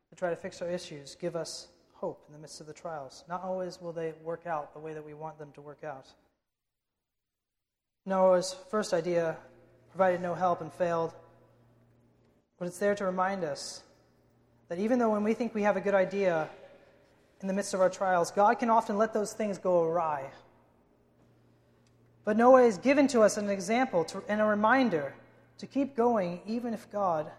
to 0.09 0.15
try 0.15 0.29
to 0.29 0.37
fix 0.37 0.61
our 0.61 0.69
issues 0.69 1.15
give 1.15 1.35
us 1.35 1.67
hope 2.01 2.23
in 2.27 2.33
the 2.33 2.39
midst 2.39 2.59
of 2.59 2.67
the 2.67 2.73
trials. 2.73 3.23
Not 3.29 3.43
always 3.43 3.79
will 3.79 3.93
they 3.93 4.13
work 4.23 4.47
out 4.47 4.73
the 4.73 4.79
way 4.79 4.93
that 4.93 5.05
we 5.05 5.13
want 5.13 5.37
them 5.37 5.51
to 5.53 5.61
work 5.61 5.83
out. 5.83 6.07
Noah's 8.07 8.55
first 8.71 8.91
idea 8.91 9.37
provided 9.91 10.19
no 10.19 10.33
help 10.33 10.61
and 10.61 10.73
failed. 10.73 11.13
But 12.57 12.67
it's 12.67 12.79
there 12.79 12.95
to 12.95 13.05
remind 13.05 13.43
us 13.43 13.83
that 14.67 14.79
even 14.79 14.97
though 14.97 15.11
when 15.11 15.23
we 15.23 15.35
think 15.35 15.53
we 15.53 15.61
have 15.61 15.77
a 15.77 15.81
good 15.81 15.93
idea 15.93 16.49
in 17.41 17.47
the 17.47 17.53
midst 17.53 17.75
of 17.75 17.81
our 17.81 17.89
trials, 17.89 18.31
God 18.31 18.55
can 18.57 18.71
often 18.71 18.97
let 18.97 19.13
those 19.13 19.33
things 19.33 19.59
go 19.59 19.83
awry. 19.83 20.31
But 22.23 22.35
Noah 22.35 22.63
is 22.63 22.79
given 22.79 23.07
to 23.09 23.21
us 23.21 23.37
an 23.37 23.49
example 23.49 24.05
to, 24.05 24.23
and 24.27 24.41
a 24.41 24.45
reminder 24.45 25.13
to 25.59 25.67
keep 25.67 25.95
going 25.95 26.41
even 26.47 26.73
if 26.73 26.91
God 26.91 27.29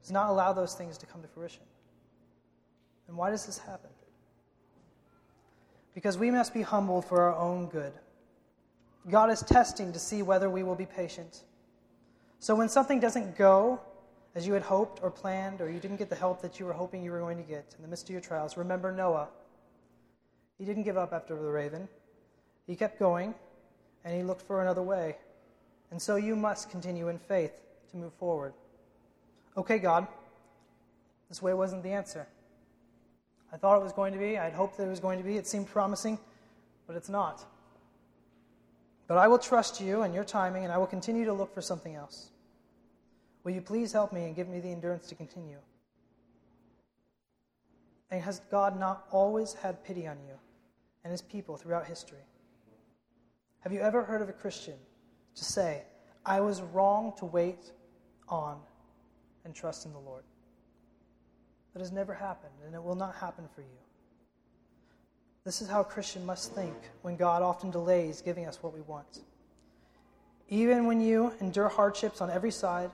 does 0.00 0.10
not 0.10 0.30
allow 0.30 0.54
those 0.54 0.74
things 0.74 0.96
to 0.98 1.06
come 1.06 1.20
to 1.20 1.28
fruition. 1.28 1.62
And 3.08 3.16
why 3.16 3.30
does 3.30 3.46
this 3.46 3.58
happen? 3.58 3.90
Because 5.94 6.16
we 6.16 6.30
must 6.30 6.54
be 6.54 6.62
humbled 6.62 7.04
for 7.04 7.22
our 7.22 7.36
own 7.36 7.66
good. 7.66 7.92
God 9.10 9.30
is 9.30 9.42
testing 9.42 9.92
to 9.92 9.98
see 9.98 10.22
whether 10.22 10.50
we 10.50 10.62
will 10.62 10.74
be 10.74 10.86
patient. 10.86 11.42
So 12.38 12.54
when 12.54 12.68
something 12.68 13.00
doesn't 13.00 13.36
go 13.36 13.80
as 14.34 14.46
you 14.46 14.52
had 14.52 14.62
hoped 14.62 15.00
or 15.02 15.10
planned, 15.10 15.60
or 15.60 15.70
you 15.70 15.80
didn't 15.80 15.96
get 15.96 16.10
the 16.10 16.14
help 16.14 16.40
that 16.42 16.60
you 16.60 16.66
were 16.66 16.72
hoping 16.72 17.02
you 17.02 17.10
were 17.10 17.18
going 17.18 17.38
to 17.38 17.42
get 17.42 17.74
in 17.76 17.82
the 17.82 17.88
midst 17.88 18.04
of 18.04 18.10
your 18.10 18.20
trials, 18.20 18.56
remember 18.56 18.92
Noah. 18.92 19.28
He 20.58 20.64
didn't 20.64 20.84
give 20.84 20.96
up 20.96 21.12
after 21.12 21.34
the 21.34 21.50
raven. 21.50 21.88
He 22.66 22.76
kept 22.76 22.98
going, 22.98 23.34
and 24.04 24.14
he 24.14 24.22
looked 24.22 24.42
for 24.42 24.62
another 24.62 24.82
way. 24.82 25.16
And 25.90 26.00
so 26.00 26.16
you 26.16 26.36
must 26.36 26.70
continue 26.70 27.08
in 27.08 27.18
faith 27.18 27.52
to 27.90 27.96
move 27.96 28.12
forward. 28.14 28.52
Okay, 29.56 29.78
God, 29.78 30.06
this 31.28 31.42
way 31.42 31.54
wasn't 31.54 31.82
the 31.82 31.90
answer. 31.90 32.28
I 33.52 33.56
thought 33.56 33.76
it 33.76 33.82
was 33.82 33.92
going 33.92 34.12
to 34.12 34.18
be. 34.18 34.38
I 34.38 34.44
had 34.44 34.52
hoped 34.52 34.76
that 34.76 34.84
it 34.86 34.90
was 34.90 35.00
going 35.00 35.18
to 35.18 35.24
be. 35.24 35.36
It 35.36 35.46
seemed 35.46 35.68
promising, 35.68 36.18
but 36.86 36.96
it's 36.96 37.08
not. 37.08 37.44
But 39.06 39.16
I 39.16 39.26
will 39.26 39.38
trust 39.38 39.80
you 39.80 40.02
and 40.02 40.14
your 40.14 40.24
timing, 40.24 40.64
and 40.64 40.72
I 40.72 40.76
will 40.76 40.86
continue 40.86 41.24
to 41.24 41.32
look 41.32 41.54
for 41.54 41.62
something 41.62 41.94
else. 41.94 42.30
Will 43.42 43.52
you 43.52 43.62
please 43.62 43.92
help 43.92 44.12
me 44.12 44.24
and 44.26 44.36
give 44.36 44.48
me 44.48 44.60
the 44.60 44.70
endurance 44.70 45.06
to 45.08 45.14
continue? 45.14 45.56
And 48.10 48.22
has 48.22 48.40
God 48.50 48.78
not 48.78 49.06
always 49.10 49.54
had 49.54 49.82
pity 49.84 50.06
on 50.06 50.18
you 50.26 50.34
and 51.04 51.10
his 51.10 51.22
people 51.22 51.56
throughout 51.56 51.86
history? 51.86 52.18
Have 53.60 53.72
you 53.72 53.80
ever 53.80 54.02
heard 54.02 54.22
of 54.22 54.28
a 54.28 54.32
Christian 54.32 54.74
to 55.34 55.44
say, 55.44 55.82
I 56.24 56.40
was 56.40 56.60
wrong 56.60 57.14
to 57.18 57.24
wait 57.24 57.72
on 58.28 58.58
and 59.44 59.54
trust 59.54 59.86
in 59.86 59.92
the 59.92 59.98
Lord? 59.98 60.24
That 61.78 61.84
has 61.84 61.92
never 61.92 62.12
happened, 62.12 62.54
and 62.66 62.74
it 62.74 62.82
will 62.82 62.96
not 62.96 63.14
happen 63.14 63.44
for 63.54 63.60
you. 63.60 63.78
This 65.44 65.62
is 65.62 65.68
how 65.68 65.82
a 65.82 65.84
Christian 65.84 66.26
must 66.26 66.52
think 66.52 66.74
when 67.02 67.14
God 67.14 67.40
often 67.40 67.70
delays 67.70 68.20
giving 68.20 68.46
us 68.46 68.60
what 68.64 68.74
we 68.74 68.80
want. 68.80 69.20
Even 70.48 70.86
when 70.86 71.00
you 71.00 71.32
endure 71.40 71.68
hardships 71.68 72.20
on 72.20 72.32
every 72.32 72.50
side 72.50 72.90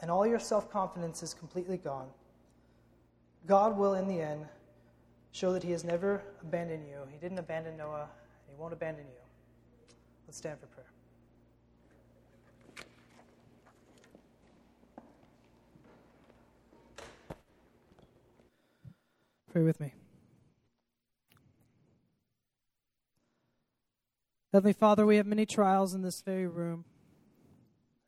and 0.00 0.10
all 0.10 0.26
your 0.26 0.38
self 0.38 0.70
confidence 0.70 1.22
is 1.22 1.34
completely 1.34 1.76
gone, 1.76 2.08
God 3.46 3.76
will, 3.76 3.92
in 3.92 4.08
the 4.08 4.18
end, 4.18 4.46
show 5.32 5.52
that 5.52 5.62
He 5.62 5.72
has 5.72 5.84
never 5.84 6.22
abandoned 6.40 6.86
you. 6.88 7.00
He 7.12 7.18
didn't 7.18 7.38
abandon 7.38 7.76
Noah, 7.76 8.08
and 8.46 8.56
He 8.56 8.58
won't 8.58 8.72
abandon 8.72 9.04
you. 9.04 9.94
Let's 10.26 10.38
stand 10.38 10.58
for 10.58 10.68
prayer. 10.68 10.93
Pray 19.54 19.62
with 19.62 19.78
me. 19.78 19.94
Heavenly 24.52 24.72
Father, 24.72 25.06
we 25.06 25.16
have 25.16 25.26
many 25.26 25.46
trials 25.46 25.94
in 25.94 26.02
this 26.02 26.22
very 26.22 26.48
room, 26.48 26.84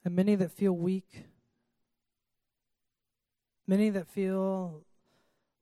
and 0.05 0.16
many 0.16 0.34
that 0.34 0.51
feel 0.51 0.72
weak, 0.72 1.22
many 3.64 3.90
that 3.90 4.09
feel 4.09 4.82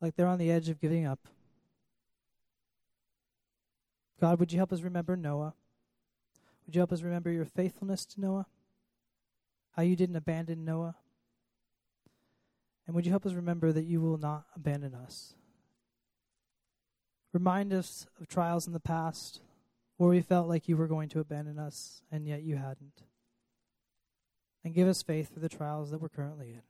like 0.01 0.17
they're 0.17 0.27
on 0.27 0.39
the 0.39 0.51
edge 0.51 0.71
of 0.71 0.81
giving 0.81 1.05
up. 1.05 1.29
God, 4.23 4.41
would 4.41 4.53
you 4.53 4.59
help 4.59 4.73
us 4.73 4.81
remember 4.81 5.17
Noah? 5.17 5.53
Would 6.65 6.75
you 6.75 6.81
help 6.81 6.93
us 6.93 7.03
remember 7.03 7.31
your 7.31 7.45
faithfulness 7.45 8.07
to 8.07 8.23
Noah? 8.23 8.47
How 9.73 9.83
you 9.83 9.97
didn't 9.97 10.17
abandon 10.17 10.65
Noah? 10.65 10.97
And 12.87 12.97
would 12.97 13.05
you 13.05 13.13
help 13.13 13.27
us 13.27 13.35
remember 13.35 13.71
that 13.71 13.85
you 13.85 14.01
will 14.01 14.17
not 14.17 14.47
abandon 14.57 14.95
us? 14.95 15.35
Remind 17.35 17.73
us 17.73 18.07
of 18.21 18.29
trials 18.29 18.69
in 18.69 18.73
the 18.73 18.81
past 18.81 19.41
where 19.97 20.09
we 20.09 20.21
felt 20.21 20.49
like 20.49 20.69
you 20.69 20.77
were 20.77 20.87
going 20.87 21.09
to 21.11 21.21
abandon 21.21 21.59
us, 21.59 22.01
and 22.11 22.27
yet 22.27 22.43
you 22.43 22.57
hadn't. 22.57 23.03
And 24.65 24.73
give 24.73 24.87
us 24.87 25.03
faith 25.03 25.35
for 25.35 25.41
the 25.41 25.49
trials 25.49 25.91
that 25.91 26.01
we're 26.01 26.09
currently 26.09 26.51
in. 26.51 26.63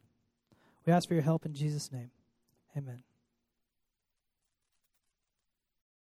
We 0.87 0.93
ask 0.93 1.07
for 1.07 1.15
your 1.15 1.23
help 1.23 1.45
in 1.45 1.53
Jesus' 1.53 1.93
name. 1.93 2.11
Amen. 2.77 3.03